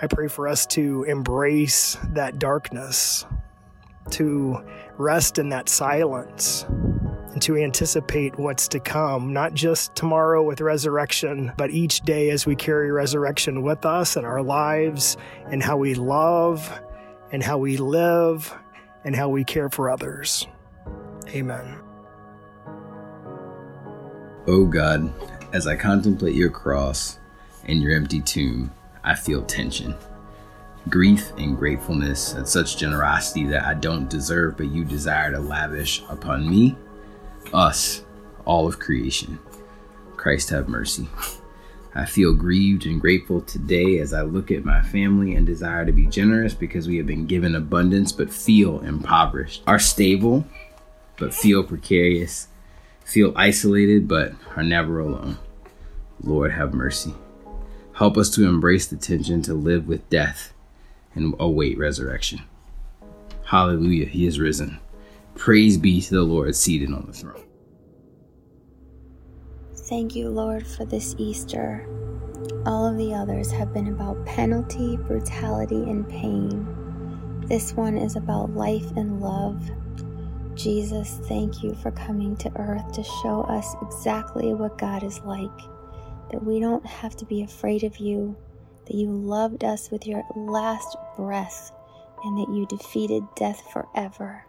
I 0.00 0.06
pray 0.06 0.28
for 0.28 0.48
us 0.48 0.66
to 0.66 1.04
embrace 1.04 1.96
that 2.10 2.38
darkness, 2.38 3.26
to 4.10 4.64
rest 4.96 5.38
in 5.38 5.48
that 5.50 5.68
silence 5.68 6.64
and 7.32 7.42
to 7.42 7.56
anticipate 7.56 8.38
what's 8.38 8.68
to 8.68 8.80
come, 8.80 9.32
not 9.32 9.54
just 9.54 9.94
tomorrow 9.94 10.42
with 10.42 10.60
resurrection, 10.60 11.52
but 11.56 11.70
each 11.70 12.00
day 12.00 12.30
as 12.30 12.46
we 12.46 12.54
carry 12.54 12.90
resurrection 12.90 13.62
with 13.62 13.86
us 13.86 14.16
in 14.16 14.24
our 14.24 14.42
lives 14.42 15.16
and 15.46 15.62
how 15.62 15.76
we 15.76 15.94
love 15.94 16.80
and 17.30 17.42
how 17.42 17.58
we 17.58 17.76
live 17.78 18.54
and 19.04 19.16
how 19.16 19.28
we 19.28 19.44
care 19.44 19.68
for 19.68 19.90
others. 19.90 20.46
Amen. 21.28 21.78
O 24.46 24.62
oh 24.62 24.66
God, 24.66 25.12
as 25.54 25.66
I 25.66 25.76
contemplate 25.76 26.34
your 26.34 26.50
cross 26.50 27.18
and 27.64 27.82
your 27.82 27.92
empty 27.92 28.20
tomb, 28.20 28.72
I 29.04 29.14
feel 29.14 29.42
tension 29.42 29.94
grief 30.88 31.32
and 31.38 31.56
gratefulness 31.56 32.34
at 32.34 32.48
such 32.48 32.76
generosity 32.76 33.46
that 33.46 33.64
I 33.64 33.74
don't 33.74 34.10
deserve, 34.10 34.56
but 34.56 34.66
you 34.66 34.84
desire 34.84 35.30
to 35.30 35.38
lavish 35.38 36.02
upon 36.08 36.48
me 36.48 36.76
us, 37.52 38.02
all 38.44 38.66
of 38.66 38.78
creation. 38.78 39.38
Christ 40.16 40.50
have 40.50 40.68
mercy. 40.68 41.08
I 41.94 42.06
feel 42.06 42.32
grieved 42.32 42.86
and 42.86 43.00
grateful 43.00 43.42
today 43.42 43.98
as 43.98 44.14
I 44.14 44.22
look 44.22 44.50
at 44.50 44.64
my 44.64 44.80
family 44.80 45.34
and 45.34 45.46
desire 45.46 45.84
to 45.84 45.92
be 45.92 46.06
generous 46.06 46.54
because 46.54 46.88
we 46.88 46.96
have 46.96 47.06
been 47.06 47.26
given 47.26 47.54
abundance 47.54 48.12
but 48.12 48.32
feel 48.32 48.80
impoverished, 48.80 49.62
are 49.66 49.78
stable 49.78 50.46
but 51.18 51.34
feel 51.34 51.62
precarious, 51.62 52.48
feel 53.04 53.32
isolated 53.36 54.08
but 54.08 54.32
are 54.56 54.62
never 54.62 55.00
alone. 55.00 55.38
Lord, 56.22 56.52
have 56.52 56.72
mercy. 56.72 57.14
Help 57.94 58.16
us 58.16 58.30
to 58.30 58.48
embrace 58.48 58.86
the 58.86 58.96
tension 58.96 59.42
to 59.42 59.52
live 59.52 59.86
with 59.86 60.08
death 60.08 60.52
and 61.14 61.34
await 61.38 61.76
resurrection. 61.76 62.40
Hallelujah, 63.44 64.06
He 64.06 64.26
is 64.26 64.40
risen. 64.40 64.78
Praise 65.34 65.76
be 65.76 66.00
to 66.00 66.14
the 66.14 66.22
Lord 66.22 66.54
seated 66.54 66.92
on 66.92 67.06
the 67.06 67.12
throne. 67.12 67.42
Thank 69.74 70.14
you, 70.14 70.28
Lord, 70.28 70.66
for 70.66 70.84
this 70.84 71.14
Easter. 71.18 71.86
All 72.64 72.86
of 72.86 72.96
the 72.96 73.12
others 73.14 73.50
have 73.50 73.74
been 73.74 73.88
about 73.88 74.24
penalty, 74.24 74.96
brutality, 74.96 75.82
and 75.90 76.08
pain. 76.08 77.42
This 77.46 77.72
one 77.74 77.98
is 77.98 78.16
about 78.16 78.54
life 78.54 78.90
and 78.96 79.20
love. 79.20 79.70
Jesus, 80.54 81.18
thank 81.24 81.62
you 81.62 81.74
for 81.74 81.90
coming 81.90 82.36
to 82.36 82.52
earth 82.56 82.92
to 82.92 83.02
show 83.02 83.42
us 83.48 83.74
exactly 83.82 84.54
what 84.54 84.78
God 84.78 85.02
is 85.02 85.20
like. 85.20 85.50
That 86.30 86.44
we 86.44 86.60
don't 86.60 86.86
have 86.86 87.16
to 87.16 87.24
be 87.24 87.42
afraid 87.42 87.84
of 87.84 87.98
you, 87.98 88.36
that 88.86 88.94
you 88.94 89.10
loved 89.10 89.64
us 89.64 89.90
with 89.90 90.06
your 90.06 90.22
last 90.36 90.96
breath, 91.16 91.72
and 92.24 92.38
that 92.38 92.54
you 92.54 92.66
defeated 92.66 93.24
death 93.34 93.62
forever. 93.72 94.46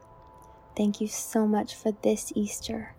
Thank 0.75 1.01
you 1.01 1.07
so 1.07 1.45
much 1.45 1.75
for 1.75 1.91
this 2.01 2.31
Easter. 2.35 2.95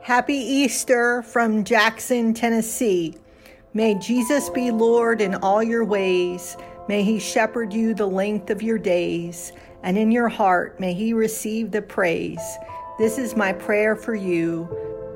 Happy 0.00 0.34
Easter 0.34 1.22
from 1.22 1.64
Jackson, 1.64 2.34
Tennessee. 2.34 3.16
May 3.72 3.94
Jesus 3.96 4.50
be 4.50 4.70
Lord 4.70 5.20
in 5.20 5.34
all 5.36 5.62
your 5.62 5.84
ways. 5.84 6.56
May 6.88 7.02
he 7.02 7.18
shepherd 7.18 7.72
you 7.72 7.94
the 7.94 8.06
length 8.06 8.50
of 8.50 8.62
your 8.62 8.78
days, 8.78 9.52
and 9.82 9.96
in 9.96 10.12
your 10.12 10.28
heart 10.28 10.78
may 10.78 10.92
he 10.92 11.14
receive 11.14 11.70
the 11.70 11.82
praise. 11.82 12.42
This 12.98 13.18
is 13.18 13.34
my 13.34 13.52
prayer 13.54 13.96
for 13.96 14.14
you 14.14 14.68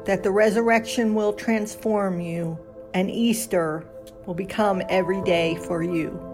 that 0.07 0.23
the 0.23 0.31
resurrection 0.31 1.15
will 1.15 1.35
transform 1.35 2.19
you, 2.21 2.59
and 2.95 3.11
Easter 3.11 3.85
will 4.25 4.35
become 4.35 4.83
every 4.89 5.23
day 5.23 5.55
for 5.57 5.83
you. 5.83 6.28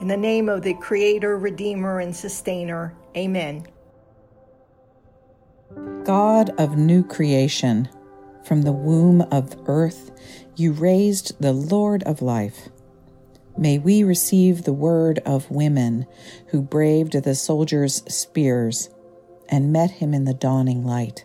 In 0.00 0.06
the 0.06 0.16
name 0.16 0.48
of 0.48 0.62
the 0.62 0.74
Creator, 0.74 1.38
Redeemer, 1.38 1.98
and 1.98 2.14
Sustainer, 2.14 2.94
amen. 3.16 3.66
God 6.04 6.50
of 6.50 6.76
new 6.76 7.02
creation, 7.02 7.88
from 8.44 8.62
the 8.62 8.72
womb 8.72 9.22
of 9.32 9.56
earth, 9.66 10.12
you 10.54 10.72
raised 10.72 11.40
the 11.42 11.52
Lord 11.52 12.04
of 12.04 12.22
life. 12.22 12.68
May 13.56 13.78
we 13.78 14.04
receive 14.04 14.62
the 14.62 14.72
word 14.72 15.18
of 15.26 15.50
women 15.50 16.06
who 16.50 16.62
braved 16.62 17.14
the 17.14 17.34
soldiers' 17.34 18.04
spears 18.06 18.90
and 19.48 19.72
met 19.72 19.90
him 19.90 20.14
in 20.14 20.26
the 20.26 20.32
dawning 20.32 20.84
light. 20.84 21.24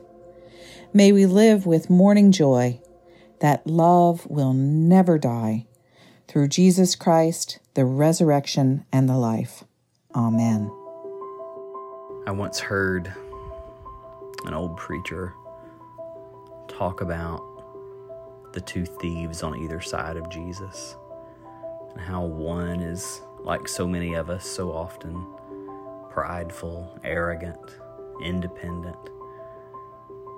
May 0.92 1.12
we 1.12 1.28
live 1.28 1.68
with 1.68 1.92
morning 1.92 2.32
joy 2.32 2.82
that 3.40 3.68
love 3.68 4.26
will 4.26 4.54
never 4.54 5.20
die 5.20 5.68
through 6.34 6.48
Jesus 6.48 6.96
Christ, 6.96 7.60
the 7.76 7.86
resurrection, 7.86 8.86
and 8.92 9.08
the 9.08 9.16
life. 9.16 9.64
Amen. 10.16 10.72
I 12.26 12.32
once 12.32 12.60
heard 12.60 13.14
an 14.44 14.56
old 14.56 14.76
preacher 14.76 15.36
talk 16.68 17.02
about 17.02 17.40
the 18.54 18.62
two 18.62 18.84
thieves 18.84 19.44
on 19.44 19.60
either 19.60 19.80
side 19.80 20.18
of 20.18 20.28
Jesus 20.32 20.96
and 21.92 22.02
how 22.02 22.24
one 22.24 22.80
is 22.80 23.22
like 23.42 23.68
so 23.68 23.86
many 23.86 24.16
of 24.16 24.32
us 24.32 24.44
so 24.44 24.72
often 24.72 25.24
prideful, 26.10 27.00
arrogant, 27.04 27.78
independent. 28.24 28.98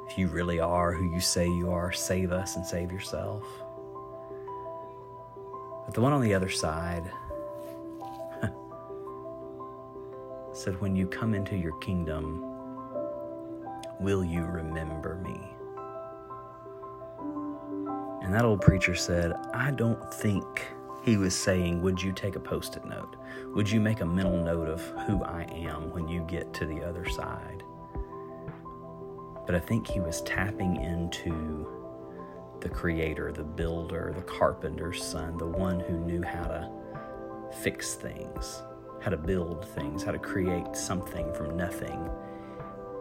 If 0.10 0.17
you 0.17 0.27
really 0.27 0.60
are 0.60 0.91
who 0.91 1.13
you 1.13 1.21
say 1.21 1.47
you 1.47 1.71
are, 1.71 1.93
save 1.93 2.34
us 2.34 2.58
and 2.58 2.65
save 2.65 2.91
yourself. 2.91 3.45
But 5.86 5.93
the 5.93 6.02
one 6.02 6.13
on 6.13 6.21
the 6.21 6.34
other 6.34 6.50
side 6.50 7.12
said, 10.54 10.80
When 10.82 10.95
you 10.95 11.08
come 11.08 11.34
into 11.34 11.56
your 11.56 11.78
kingdom, 11.80 12.43
will 14.00 14.24
you 14.24 14.43
remember 14.45 15.15
me? 15.15 15.39
And 18.24 18.34
that 18.34 18.43
old 18.43 18.62
preacher 18.62 18.95
said, 18.95 19.34
I 19.54 19.71
don't 19.71 20.13
think 20.13 20.45
he 21.04 21.17
was 21.17 21.36
saying, 21.36 21.82
Would 21.84 22.02
you 22.02 22.12
take 22.12 22.36
a 22.36 22.39
post 22.39 22.76
it 22.76 22.86
note? 22.86 23.15
Would 23.54 23.69
you 23.69 23.80
make 23.80 24.02
a 24.02 24.06
mental 24.06 24.43
note 24.43 24.67
of 24.67 24.82
who 25.06 25.24
I 25.24 25.43
am 25.54 25.91
when 25.91 26.08
you 26.08 26.21
get 26.21 26.52
to 26.56 26.65
the 26.65 26.84
other 26.84 27.08
side? 27.08 27.63
But 29.45 29.54
I 29.54 29.60
think 29.60 29.86
he 29.86 30.00
was 30.00 30.24
tapping 30.24 30.82
into 30.82 31.67
the 32.65 32.69
creator, 32.71 33.32
the 33.32 33.43
builder, 33.43 34.12
the 34.15 34.23
carpenter's 34.23 35.04
son, 35.04 35.38
the 35.38 35.45
one 35.45 35.80
who 35.80 35.99
knew 35.99 36.23
how 36.23 36.45
to 36.45 36.67
fix 37.62 37.93
things, 37.93 38.63
how 39.01 39.12
to 39.12 39.17
build 39.17 39.63
things, 39.75 40.01
how 40.01 40.12
to 40.12 40.17
create 40.17 40.75
something 40.75 41.32
from 41.36 41.56
nothing. 41.56 42.10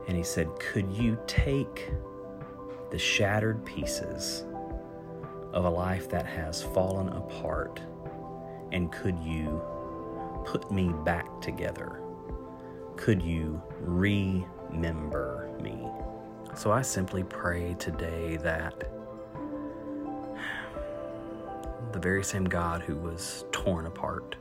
And 0.07 0.19
he 0.19 0.23
said, 0.23 0.51
Could 0.59 0.93
you 0.93 1.19
take 1.27 1.91
the 2.91 2.99
shattered 2.99 3.65
pieces 3.65 4.45
of 5.55 5.65
a 5.65 5.71
life 5.71 6.11
that 6.11 6.27
has 6.27 6.63
fallen 6.63 7.09
apart 7.09 7.81
and 8.71 8.93
could 8.93 9.19
you 9.21 9.63
put 10.45 10.71
me 10.71 10.93
back 11.07 11.41
together? 11.41 12.03
Could 12.97 13.23
you 13.23 13.63
remember 13.81 15.49
me? 15.63 15.89
So 16.55 16.71
I 16.71 16.83
simply 16.83 17.25
pray 17.25 17.75
today 17.79 18.37
that 18.43 18.94
the 21.95 22.01
very 22.01 22.25
same 22.25 22.45
God 22.45 22.83
who 22.83 22.97
was 22.97 23.45
torn 23.53 23.87
apart, 23.87 24.35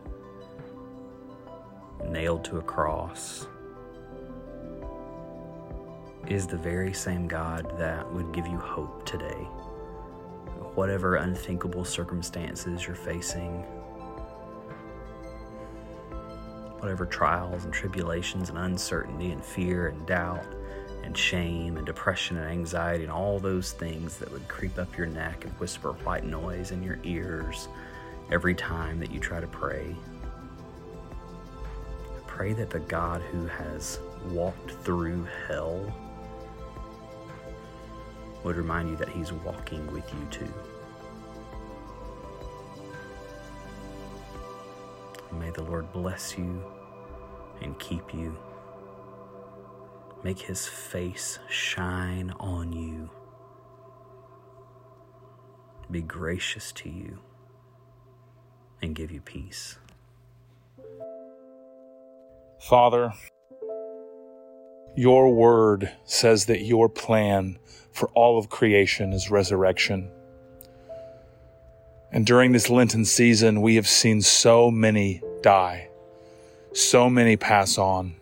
nailed 2.03 2.43
to 2.45 2.57
a 2.57 2.63
cross, 2.63 3.45
is 6.25 6.47
the 6.47 6.57
very 6.57 6.91
same 6.93 7.27
God 7.27 7.77
that 7.77 8.11
would 8.11 8.31
give 8.31 8.47
you 8.47 8.57
hope 8.57 9.05
today. 9.05 9.47
Whatever 10.73 11.17
unthinkable 11.17 11.85
circumstances 11.85 12.87
you're 12.87 12.95
facing, 12.95 13.61
whatever 16.79 17.05
trials 17.05 17.65
and 17.65 17.71
tribulations 17.71 18.49
and 18.49 18.57
uncertainty 18.57 19.31
and 19.31 19.45
fear 19.45 19.89
and 19.89 20.07
doubt 20.07 20.43
and 21.03 21.17
shame 21.17 21.77
and 21.77 21.85
depression 21.85 22.37
and 22.37 22.49
anxiety 22.49 23.03
and 23.03 23.11
all 23.11 23.39
those 23.39 23.73
things 23.73 24.17
that 24.17 24.31
would 24.31 24.47
creep 24.47 24.77
up 24.77 24.97
your 24.97 25.07
neck 25.07 25.43
and 25.43 25.53
whisper 25.59 25.91
white 26.03 26.23
noise 26.23 26.71
in 26.71 26.81
your 26.81 26.99
ears 27.03 27.67
every 28.31 28.55
time 28.55 28.99
that 28.99 29.11
you 29.11 29.19
try 29.19 29.39
to 29.39 29.47
pray. 29.47 29.95
Pray 32.25 32.53
that 32.53 32.69
the 32.69 32.79
God 32.79 33.21
who 33.31 33.45
has 33.45 33.99
walked 34.31 34.71
through 34.83 35.27
hell 35.47 35.93
would 38.43 38.55
remind 38.55 38.89
you 38.89 38.95
that 38.97 39.09
He's 39.09 39.31
walking 39.31 39.85
with 39.91 40.11
you 40.13 40.27
too. 40.31 40.53
May 45.39 45.49
the 45.51 45.63
Lord 45.63 45.91
bless 45.93 46.37
you 46.37 46.63
and 47.61 47.77
keep 47.79 48.13
you. 48.13 48.35
Make 50.23 50.39
his 50.39 50.65
face 50.65 51.39
shine 51.49 52.33
on 52.39 52.71
you. 52.71 53.09
Be 55.91 56.01
gracious 56.01 56.71
to 56.73 56.89
you 56.89 57.19
and 58.81 58.95
give 58.95 59.11
you 59.11 59.19
peace. 59.19 59.77
Father, 62.61 63.13
your 64.95 65.33
word 65.33 65.91
says 66.05 66.45
that 66.45 66.61
your 66.61 66.87
plan 66.87 67.59
for 67.91 68.09
all 68.09 68.37
of 68.37 68.49
creation 68.49 69.11
is 69.11 69.29
resurrection. 69.29 70.09
And 72.11 72.25
during 72.25 72.53
this 72.53 72.69
Lenten 72.69 73.03
season, 73.03 73.61
we 73.61 73.75
have 73.75 73.87
seen 73.87 74.21
so 74.21 74.71
many 74.71 75.21
die, 75.41 75.89
so 76.71 77.09
many 77.09 77.35
pass 77.35 77.77
on. 77.77 78.15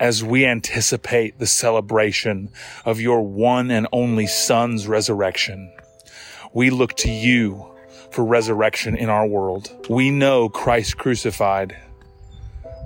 As 0.00 0.22
we 0.22 0.46
anticipate 0.46 1.38
the 1.38 1.46
celebration 1.46 2.50
of 2.84 3.00
your 3.00 3.22
one 3.22 3.72
and 3.72 3.88
only 3.92 4.28
Son's 4.28 4.86
resurrection, 4.86 5.72
we 6.52 6.70
look 6.70 6.94
to 6.98 7.10
you 7.10 7.66
for 8.12 8.24
resurrection 8.24 8.96
in 8.96 9.08
our 9.08 9.26
world. 9.26 9.86
We 9.90 10.10
know 10.10 10.48
Christ 10.48 10.98
crucified. 10.98 11.76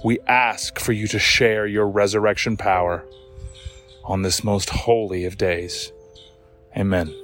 We 0.03 0.21
ask 0.27 0.79
for 0.79 0.93
you 0.93 1.07
to 1.09 1.19
share 1.19 1.67
your 1.67 1.87
resurrection 1.87 2.57
power 2.57 3.05
on 4.05 4.23
this 4.23 4.43
most 4.43 4.71
holy 4.71 5.27
of 5.27 5.37
days. 5.37 5.93
Amen. 6.77 7.15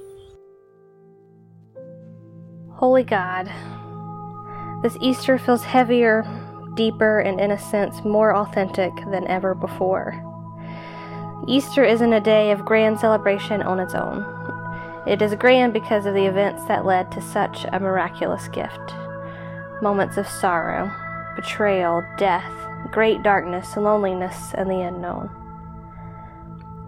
Holy 2.75 3.03
God, 3.03 3.51
this 4.83 4.97
Easter 5.01 5.39
feels 5.39 5.65
heavier, 5.65 6.25
deeper, 6.79 7.21
and 7.21 7.39
in 7.39 7.51
a 7.51 7.59
sense 7.59 8.03
more 8.05 8.35
authentic 8.35 8.95
than 9.11 9.27
ever 9.27 9.55
before. 9.55 10.15
Easter 11.47 11.85
isn't 11.85 12.13
a 12.13 12.21
day 12.21 12.51
of 12.51 12.65
grand 12.65 12.99
celebration 12.99 13.61
on 13.61 13.79
its 13.79 13.93
own. 13.93 14.25
It 15.07 15.21
is 15.21 15.35
grand 15.35 15.73
because 15.73 16.07
of 16.07 16.15
the 16.15 16.25
events 16.25 16.65
that 16.65 16.87
led 16.87 17.13
to 17.13 17.21
such 17.21 17.67
a 17.73 17.81
miraculous 17.81 18.49
gift 18.49 18.95
moments 19.83 20.17
of 20.17 20.27
sorrow, 20.29 20.91
betrayal, 21.37 22.03
death, 22.17 22.53
great 22.91 23.23
darkness, 23.23 23.77
loneliness, 23.77 24.53
and 24.55 24.69
the 24.69 24.81
unknown. 24.81 25.31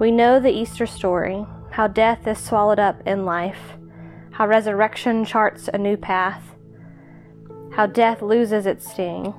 We 0.01 0.11
know 0.11 0.41
the 0.41 0.51
Easter 0.51 0.87
story 0.87 1.45
how 1.73 1.87
death 1.87 2.27
is 2.27 2.39
swallowed 2.39 2.81
up 2.81 3.01
in 3.07 3.25
life 3.25 3.77
how 4.41 4.47
resurrection 4.47 5.23
charts 5.23 5.69
a 5.69 5.77
new 5.77 5.99
path, 5.99 6.43
how 7.73 7.85
death 7.85 8.23
loses 8.23 8.65
its 8.65 8.91
sting. 8.91 9.35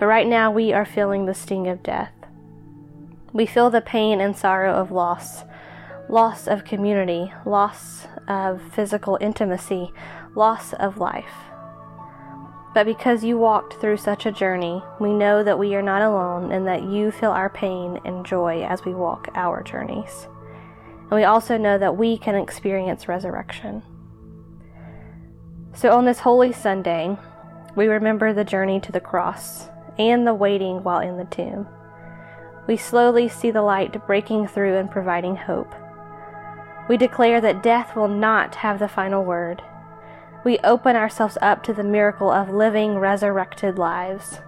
But 0.00 0.06
right 0.06 0.26
now 0.26 0.50
we 0.50 0.72
are 0.72 0.86
feeling 0.86 1.26
the 1.26 1.34
sting 1.34 1.68
of 1.68 1.82
death. 1.82 2.14
We 3.34 3.46
feel 3.46 3.70
the 3.70 3.82
pain 3.82 4.20
and 4.20 4.36
sorrow 4.36 4.74
of 4.74 4.90
loss 4.90 5.44
loss 6.08 6.48
of 6.48 6.64
community, 6.64 7.32
loss 7.46 8.08
of 8.26 8.60
physical 8.72 9.16
intimacy, 9.20 9.92
loss 10.34 10.72
of 10.72 10.98
life. 10.98 11.32
But 12.74 12.84
because 12.84 13.22
you 13.22 13.38
walked 13.38 13.74
through 13.74 13.98
such 13.98 14.26
a 14.26 14.32
journey, 14.32 14.82
we 14.98 15.12
know 15.12 15.44
that 15.44 15.58
we 15.58 15.74
are 15.74 15.82
not 15.82 16.02
alone 16.02 16.50
and 16.50 16.66
that 16.66 16.82
you 16.82 17.10
feel 17.10 17.30
our 17.30 17.50
pain 17.50 18.00
and 18.04 18.26
joy 18.26 18.64
as 18.64 18.84
we 18.84 18.94
walk 18.94 19.28
our 19.34 19.62
journeys. 19.62 20.26
And 21.02 21.12
we 21.12 21.24
also 21.24 21.56
know 21.56 21.78
that 21.78 21.96
we 21.96 22.18
can 22.18 22.34
experience 22.34 23.06
resurrection. 23.06 23.82
So 25.74 25.96
on 25.96 26.04
this 26.04 26.20
Holy 26.20 26.52
Sunday, 26.52 27.16
we 27.76 27.86
remember 27.86 28.32
the 28.32 28.44
journey 28.44 28.80
to 28.80 28.92
the 28.92 29.00
cross 29.00 29.68
and 30.00 30.26
the 30.26 30.34
waiting 30.34 30.82
while 30.82 31.00
in 31.00 31.18
the 31.18 31.24
tomb. 31.26 31.68
We 32.66 32.76
slowly 32.76 33.28
see 33.28 33.50
the 33.50 33.62
light 33.62 34.06
breaking 34.06 34.48
through 34.48 34.76
and 34.78 34.90
providing 34.90 35.36
hope. 35.36 35.74
We 36.88 36.96
declare 36.96 37.40
that 37.40 37.62
death 37.62 37.94
will 37.94 38.08
not 38.08 38.56
have 38.56 38.78
the 38.78 38.88
final 38.88 39.24
word. 39.24 39.62
We 40.44 40.58
open 40.60 40.96
ourselves 40.96 41.36
up 41.42 41.62
to 41.64 41.74
the 41.74 41.84
miracle 41.84 42.30
of 42.30 42.48
living 42.48 42.98
resurrected 42.98 43.78
lives. 43.78 44.40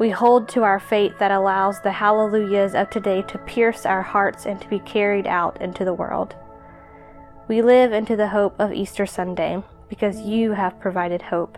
We 0.00 0.10
hold 0.10 0.48
to 0.50 0.64
our 0.64 0.80
faith 0.80 1.18
that 1.18 1.30
allows 1.30 1.80
the 1.80 1.92
hallelujahs 1.92 2.74
of 2.74 2.90
today 2.90 3.22
to 3.22 3.38
pierce 3.38 3.86
our 3.86 4.02
hearts 4.02 4.44
and 4.44 4.60
to 4.60 4.68
be 4.68 4.80
carried 4.80 5.26
out 5.26 5.60
into 5.60 5.84
the 5.84 5.94
world. 5.94 6.34
We 7.48 7.62
live 7.62 7.92
into 7.92 8.16
the 8.16 8.28
hope 8.28 8.54
of 8.58 8.72
Easter 8.72 9.06
Sunday 9.06 9.62
because 9.88 10.20
you 10.20 10.52
have 10.52 10.80
provided 10.80 11.22
hope, 11.22 11.56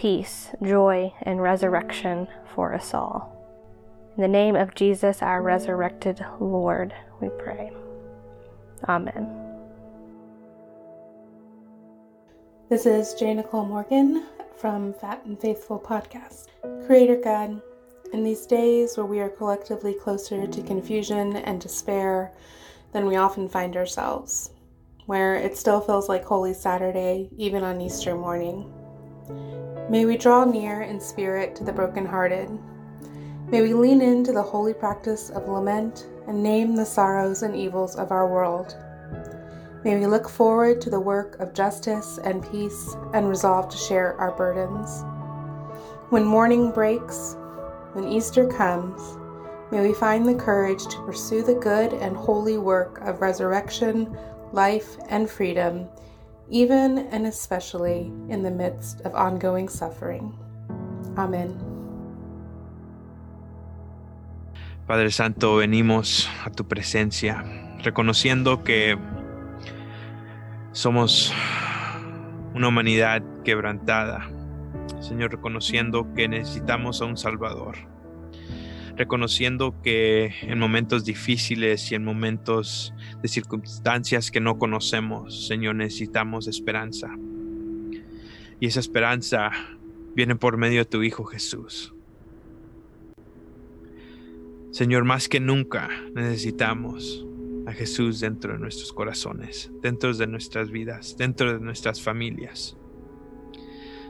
peace, 0.00 0.48
joy, 0.62 1.12
and 1.24 1.42
resurrection 1.42 2.26
for 2.54 2.72
us 2.72 2.94
all. 2.94 3.36
In 4.16 4.22
the 4.22 4.28
name 4.28 4.56
of 4.56 4.74
Jesus, 4.74 5.20
our 5.20 5.42
resurrected 5.42 6.24
Lord, 6.40 6.94
we 7.20 7.28
pray. 7.28 7.70
Amen. 8.88 9.28
This 12.70 12.86
is 12.86 13.12
J. 13.12 13.34
Nicole 13.34 13.66
Morgan 13.66 14.24
from 14.56 14.94
Fat 14.94 15.22
and 15.26 15.38
Faithful 15.38 15.78
Podcast. 15.78 16.46
Creator 16.86 17.20
God, 17.22 17.60
In 18.14 18.24
these 18.24 18.46
days 18.46 18.96
where 18.96 19.04
we 19.04 19.20
are 19.20 19.28
collectively 19.28 19.92
closer 19.92 20.46
to 20.46 20.62
confusion 20.62 21.36
and 21.36 21.60
despair 21.60 22.32
than 22.92 23.04
we 23.04 23.16
often 23.16 23.50
find 23.50 23.76
ourselves, 23.76 24.52
where 25.04 25.34
it 25.34 25.58
still 25.58 25.82
feels 25.82 26.08
like 26.08 26.24
Holy 26.24 26.54
Saturday, 26.54 27.28
even 27.36 27.62
on 27.62 27.82
Easter 27.82 28.14
morning. 28.14 28.72
May 29.90 30.04
we 30.04 30.16
draw 30.16 30.44
near 30.44 30.82
in 30.82 31.00
spirit 31.00 31.56
to 31.56 31.64
the 31.64 31.72
brokenhearted. 31.72 32.48
May 33.48 33.60
we 33.60 33.74
lean 33.74 34.00
into 34.00 34.30
the 34.30 34.40
holy 34.40 34.72
practice 34.72 35.30
of 35.30 35.48
lament 35.48 36.06
and 36.28 36.40
name 36.40 36.76
the 36.76 36.86
sorrows 36.86 37.42
and 37.42 37.56
evils 37.56 37.96
of 37.96 38.12
our 38.12 38.28
world. 38.28 38.76
May 39.82 39.98
we 39.98 40.06
look 40.06 40.28
forward 40.28 40.80
to 40.82 40.90
the 40.90 41.00
work 41.00 41.40
of 41.40 41.54
justice 41.54 42.20
and 42.22 42.48
peace 42.52 42.94
and 43.14 43.28
resolve 43.28 43.68
to 43.70 43.76
share 43.76 44.16
our 44.20 44.30
burdens. 44.30 45.02
When 46.10 46.24
morning 46.24 46.70
breaks, 46.70 47.34
when 47.94 48.06
Easter 48.06 48.46
comes, 48.46 49.18
may 49.72 49.80
we 49.80 49.92
find 49.92 50.24
the 50.24 50.36
courage 50.36 50.86
to 50.86 51.04
pursue 51.04 51.42
the 51.42 51.54
good 51.54 51.94
and 51.94 52.16
holy 52.16 52.58
work 52.58 53.00
of 53.00 53.20
resurrection, 53.20 54.16
life, 54.52 54.98
and 55.08 55.28
freedom, 55.28 55.88
even 56.50 57.08
and 57.10 57.26
especially 57.26 58.12
in 58.28 58.42
the 58.42 58.50
midst 58.50 59.00
of 59.02 59.14
ongoing 59.14 59.68
suffering. 59.68 60.36
Amen. 61.16 61.56
Padre 64.86 65.10
Santo, 65.12 65.56
venimos 65.56 66.28
a 66.44 66.50
tu 66.50 66.66
presencia, 66.66 67.44
reconociendo 67.84 68.64
que 68.64 68.98
somos 70.72 71.32
una 72.54 72.68
humanidad 72.68 73.22
quebrantada, 73.44 74.28
Señor, 75.00 75.30
reconociendo 75.30 76.12
que 76.14 76.26
necesitamos 76.26 77.00
a 77.00 77.04
un 77.04 77.16
Salvador, 77.16 77.76
reconociendo 79.00 79.80
que 79.82 80.34
en 80.42 80.58
momentos 80.58 81.06
difíciles 81.06 81.90
y 81.90 81.94
en 81.94 82.04
momentos 82.04 82.92
de 83.22 83.28
circunstancias 83.28 84.30
que 84.30 84.40
no 84.40 84.58
conocemos, 84.58 85.46
Señor, 85.46 85.76
necesitamos 85.76 86.46
esperanza. 86.48 87.16
Y 88.60 88.66
esa 88.66 88.78
esperanza 88.78 89.52
viene 90.14 90.36
por 90.36 90.58
medio 90.58 90.80
de 90.80 90.84
tu 90.84 91.02
Hijo 91.02 91.24
Jesús. 91.24 91.94
Señor, 94.70 95.04
más 95.04 95.30
que 95.30 95.40
nunca 95.40 95.88
necesitamos 96.14 97.24
a 97.66 97.72
Jesús 97.72 98.20
dentro 98.20 98.52
de 98.52 98.58
nuestros 98.58 98.92
corazones, 98.92 99.70
dentro 99.80 100.12
de 100.12 100.26
nuestras 100.26 100.70
vidas, 100.70 101.16
dentro 101.16 101.54
de 101.54 101.60
nuestras 101.60 102.02
familias. 102.02 102.76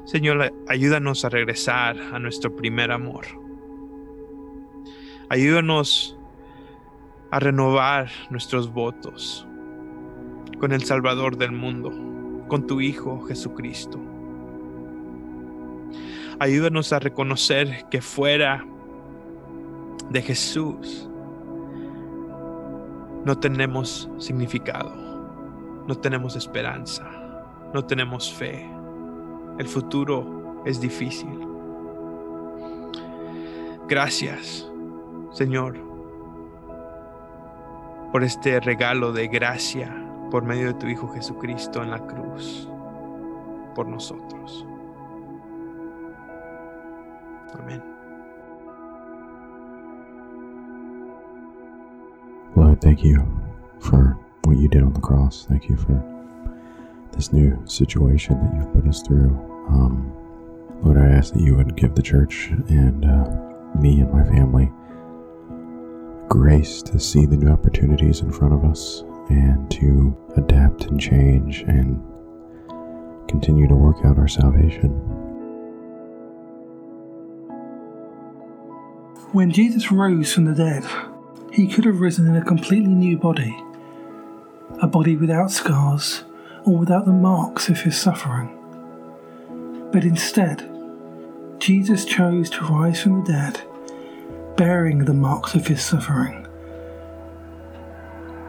Señor, 0.05 0.53
ayúdanos 0.67 1.25
a 1.25 1.29
regresar 1.29 1.97
a 2.13 2.19
nuestro 2.19 2.57
primer 2.57 2.91
amor. 2.91 3.40
Ayúdanos 5.31 6.19
a 7.31 7.39
renovar 7.39 8.11
nuestros 8.31 8.73
votos 8.73 9.47
con 10.59 10.73
el 10.73 10.83
Salvador 10.83 11.37
del 11.37 11.53
mundo, 11.53 11.93
con 12.49 12.67
tu 12.67 12.81
Hijo 12.81 13.21
Jesucristo. 13.29 14.01
Ayúdanos 16.41 16.93
a 16.93 16.99
reconocer 16.99 17.87
que 17.93 18.03
fuera 18.03 18.67
de 20.11 20.21
Jesús 20.21 21.09
no 23.25 23.39
tenemos 23.39 24.11
significado, 24.19 24.93
no 25.87 25.95
tenemos 25.95 26.35
esperanza, 26.35 27.09
no 27.73 27.85
tenemos 27.85 28.33
fe. 28.33 28.69
El 29.61 29.69
futuro 29.69 30.61
es 30.67 30.81
difícil. 30.81 31.39
Gracias, 33.87 34.70
Señor, 35.33 35.77
por 38.13 38.25
este 38.25 38.59
regalo 38.61 39.13
de 39.13 39.29
gracia 39.29 39.95
por 40.31 40.45
medio 40.45 40.69
de 40.69 40.75
tu 40.75 40.87
Hijo 40.87 41.09
Jesucristo 41.09 41.83
en 41.83 41.91
la 41.91 42.01
cruz 42.01 42.69
por 43.75 43.87
nosotros. 43.87 44.67
Amén. 47.59 47.83
Lord, 52.57 52.81
thank 52.81 53.03
you 53.05 53.25
for 53.79 54.17
what 54.45 54.59
you 54.59 54.69
did 54.69 54.83
on 54.83 54.93
the 54.93 55.01
cross. 55.01 55.47
Thank 55.49 55.69
you 55.69 55.77
for 55.77 56.03
this 57.13 57.33
new 57.33 57.57
situation 57.67 58.39
that 58.43 58.55
you've 58.55 58.73
put 58.73 58.87
us 58.89 59.03
through. 59.03 59.31
Um, 59.69 60.13
Lord, 60.83 60.99
I 60.99 61.09
ask 61.09 61.33
that 61.35 61.43
you 61.43 61.55
would 61.57 61.77
give 61.77 61.95
the 61.95 62.03
church 62.03 62.51
and 62.69 63.05
uh, 63.05 63.25
me 63.79 64.01
and 64.01 64.13
my 64.13 64.25
family 64.25 64.73
grace 66.31 66.81
to 66.81 66.99
see 67.01 67.27
the 67.27 67.37
new 67.37 67.51
opportunities 67.51 68.21
in 68.21 68.31
front 68.31 68.55
of 68.55 68.65
us 68.65 69.03
and 69.31 69.69
to 69.69 70.17
adapt 70.37 70.85
and 70.85 71.01
change 71.01 71.63
and 71.63 72.01
continue 73.29 73.67
to 73.67 73.75
work 73.75 73.97
out 74.05 74.17
our 74.17 74.29
salvation. 74.29 74.91
When 79.33 79.51
Jesus 79.51 79.91
rose 79.91 80.33
from 80.33 80.45
the 80.45 80.55
dead, 80.55 80.85
he 81.53 81.67
could 81.67 81.85
have 81.85 82.01
risen 82.01 82.29
in 82.29 82.37
a 82.37 82.45
completely 82.45 82.95
new 82.95 83.19
body, 83.19 83.61
a 84.81 84.87
body 84.87 85.17
without 85.17 85.51
scars 85.51 86.23
or 86.65 86.79
without 86.79 87.07
the 87.07 87.13
marks 87.13 87.69
of 87.69 87.81
his 87.81 88.01
suffering. 88.01 88.57
But 89.93 90.05
instead, 90.05 90.71
Jesus 91.59 92.05
chose 92.05 92.51
to 92.51 92.65
rise 92.67 93.03
from 93.03 93.25
the 93.25 93.33
dead, 93.33 93.63
bearing 94.61 94.99
the 95.07 95.15
marks 95.15 95.55
of 95.55 95.67
his 95.67 95.83
suffering, 95.83 96.47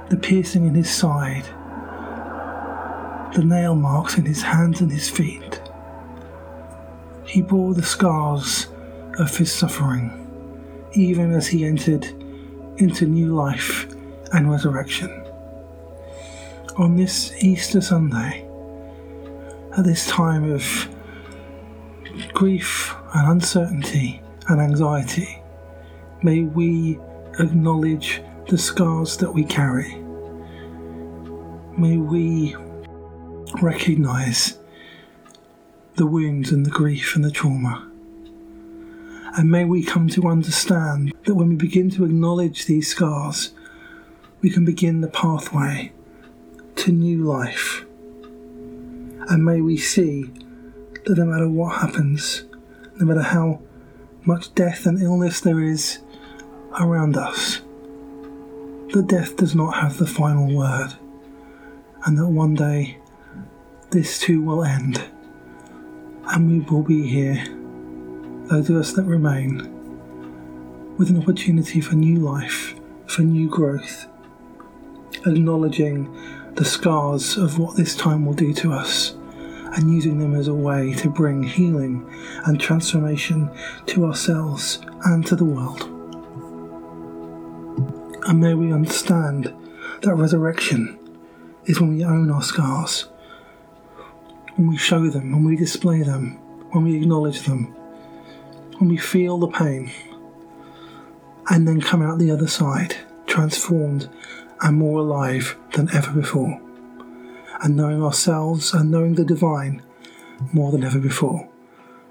the 0.09 0.17
piercing 0.17 0.65
in 0.67 0.75
his 0.75 0.89
side, 0.93 1.45
the 3.33 3.41
nail 3.41 3.75
marks 3.75 4.17
in 4.17 4.25
his 4.25 4.41
hands 4.41 4.81
and 4.81 4.91
his 4.91 5.09
feet. 5.09 5.61
He 7.23 7.41
bore 7.41 7.73
the 7.73 7.81
scars 7.81 8.67
of 9.19 9.37
his 9.37 9.53
suffering, 9.53 10.11
even 10.91 11.31
as 11.31 11.47
he 11.47 11.63
entered 11.63 12.03
into 12.75 13.05
new 13.05 13.33
life 13.33 13.87
and 14.33 14.51
resurrection. 14.51 15.09
On 16.75 16.97
this 16.97 17.41
Easter 17.41 17.79
Sunday, 17.79 18.45
at 19.77 19.85
this 19.85 20.07
time 20.07 20.51
of 20.51 20.89
grief 22.33 22.93
and 23.13 23.31
uncertainty 23.31 24.21
and 24.49 24.59
anxiety, 24.59 25.40
may 26.23 26.43
we 26.43 26.99
acknowledge 27.39 28.21
the 28.47 28.57
scars 28.57 29.17
that 29.17 29.31
we 29.31 29.43
carry. 29.43 29.95
May 31.77 31.97
we 31.97 32.55
recognize 33.61 34.59
the 35.95 36.05
wounds 36.05 36.51
and 36.51 36.65
the 36.65 36.69
grief 36.69 37.15
and 37.15 37.23
the 37.23 37.31
trauma. 37.31 37.87
And 39.37 39.49
may 39.49 39.65
we 39.65 39.83
come 39.83 40.09
to 40.09 40.27
understand 40.27 41.13
that 41.25 41.35
when 41.35 41.49
we 41.49 41.55
begin 41.55 41.89
to 41.91 42.05
acknowledge 42.05 42.65
these 42.65 42.89
scars, 42.89 43.53
we 44.41 44.49
can 44.49 44.65
begin 44.65 45.01
the 45.01 45.07
pathway 45.07 45.91
to 46.75 46.91
new 46.91 47.23
life. 47.23 47.85
And 49.29 49.45
may 49.45 49.61
we 49.61 49.77
see 49.77 50.23
that 51.05 51.17
no 51.17 51.25
matter 51.25 51.49
what 51.49 51.79
happens, 51.79 52.43
no 52.97 53.05
matter 53.05 53.21
how 53.21 53.61
much 54.25 54.53
death 54.53 54.85
and 54.85 55.01
illness 55.01 55.39
there 55.39 55.63
is 55.63 55.99
around 56.79 57.17
us, 57.17 57.61
that 58.93 59.07
death 59.07 59.35
does 59.37 59.55
not 59.55 59.75
have 59.75 59.97
the 59.97 60.07
final 60.07 60.53
word, 60.55 60.93
and 62.05 62.17
that 62.17 62.27
one 62.27 62.55
day 62.55 62.97
this 63.89 64.19
too 64.19 64.41
will 64.41 64.63
end, 64.63 65.03
and 66.27 66.49
we 66.49 66.59
will 66.59 66.83
be 66.83 67.07
here, 67.07 67.43
those 68.45 68.69
of 68.69 68.75
us 68.77 68.93
that 68.93 69.03
remain, 69.03 69.67
with 70.97 71.09
an 71.09 71.17
opportunity 71.17 71.81
for 71.81 71.95
new 71.95 72.17
life, 72.17 72.75
for 73.07 73.21
new 73.21 73.49
growth, 73.49 74.07
acknowledging 75.25 76.09
the 76.55 76.65
scars 76.65 77.37
of 77.37 77.59
what 77.59 77.75
this 77.75 77.95
time 77.95 78.25
will 78.25 78.33
do 78.33 78.53
to 78.53 78.71
us 78.71 79.15
and 79.73 79.93
using 79.93 80.19
them 80.19 80.35
as 80.35 80.47
a 80.47 80.53
way 80.53 80.93
to 80.93 81.09
bring 81.09 81.41
healing 81.43 82.05
and 82.45 82.59
transformation 82.59 83.49
to 83.85 84.05
ourselves 84.05 84.79
and 85.05 85.25
to 85.25 85.35
the 85.35 85.45
world. 85.45 85.90
And 88.23 88.39
may 88.39 88.53
we 88.53 88.71
understand 88.71 89.53
that 90.01 90.15
resurrection 90.15 90.97
is 91.65 91.79
when 91.79 91.95
we 91.95 92.03
own 92.03 92.31
our 92.31 92.41
scars, 92.41 93.07
when 94.55 94.67
we 94.67 94.77
show 94.77 95.09
them, 95.09 95.31
when 95.31 95.43
we 95.43 95.55
display 95.55 96.01
them, 96.03 96.37
when 96.71 96.83
we 96.83 96.97
acknowledge 96.97 97.41
them, 97.43 97.73
when 98.77 98.89
we 98.89 98.97
feel 98.97 99.37
the 99.37 99.47
pain, 99.47 99.91
and 101.49 101.67
then 101.67 101.81
come 101.81 102.01
out 102.01 102.19
the 102.19 102.31
other 102.31 102.47
side 102.47 102.95
transformed 103.25 104.09
and 104.61 104.77
more 104.77 104.99
alive 104.99 105.57
than 105.73 105.89
ever 105.95 106.11
before 106.11 106.61
and 107.61 107.75
knowing 107.75 108.03
ourselves 108.03 108.73
and 108.73 108.91
knowing 108.91 109.15
the 109.15 109.25
divine 109.25 109.81
more 110.51 110.71
than 110.71 110.83
ever 110.83 110.99
before, 110.99 111.47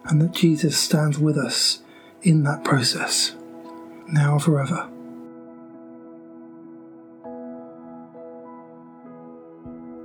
and 0.05 0.23
that 0.23 0.33
Jesus 0.33 0.79
stands 0.79 1.19
with 1.19 1.37
us 1.37 1.83
in 2.23 2.45
that 2.45 2.63
process, 2.65 3.35
now 4.07 4.35
and 4.35 4.43
forever. 4.43 4.89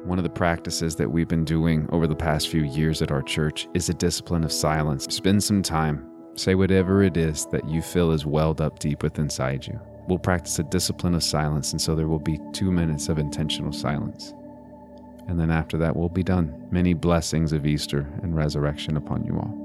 One 0.06 0.20
of 0.20 0.24
the 0.24 0.30
practices 0.30 0.96
that 0.98 1.10
we've 1.10 1.28
been 1.28 1.46
doing 1.46 1.90
over 1.92 2.06
the 2.06 2.16
past 2.16 2.50
few 2.50 2.64
years 2.64 3.02
at 3.02 3.12
our 3.12 3.24
church 3.24 3.68
is 3.74 3.90
a 3.90 3.94
discipline 3.96 4.44
of 4.44 4.52
silence. 4.52 5.08
Spend 5.10 5.44
some 5.44 5.64
time, 5.64 6.08
say 6.36 6.54
whatever 6.54 7.02
it 7.02 7.18
is 7.18 7.48
that 7.48 7.68
you 7.68 7.82
feel 7.82 8.12
is 8.12 8.24
welled 8.24 8.62
up 8.62 8.78
deep 8.78 9.02
within 9.02 9.26
inside 9.26 9.66
you. 9.66 9.80
We'll 10.08 10.20
practice 10.20 10.60
a 10.60 10.64
discipline 10.64 11.16
of 11.16 11.24
silence, 11.24 11.72
and 11.72 11.82
so 11.82 11.96
there 11.96 12.08
will 12.08 12.20
be 12.20 12.40
two 12.54 12.72
minutes 12.72 13.10
of 13.10 13.18
intentional 13.18 13.74
silence. 13.74 14.36
And 15.28 15.40
then 15.40 15.50
after 15.50 15.76
that, 15.80 15.96
we'll 15.96 16.10
be 16.10 16.22
done. 16.22 16.68
Many 16.70 16.94
blessings 16.94 17.52
of 17.52 17.66
Easter 17.66 18.08
and 18.22 18.36
resurrection 18.36 18.98
upon 18.98 19.26
you 19.26 19.34
all. 19.38 19.65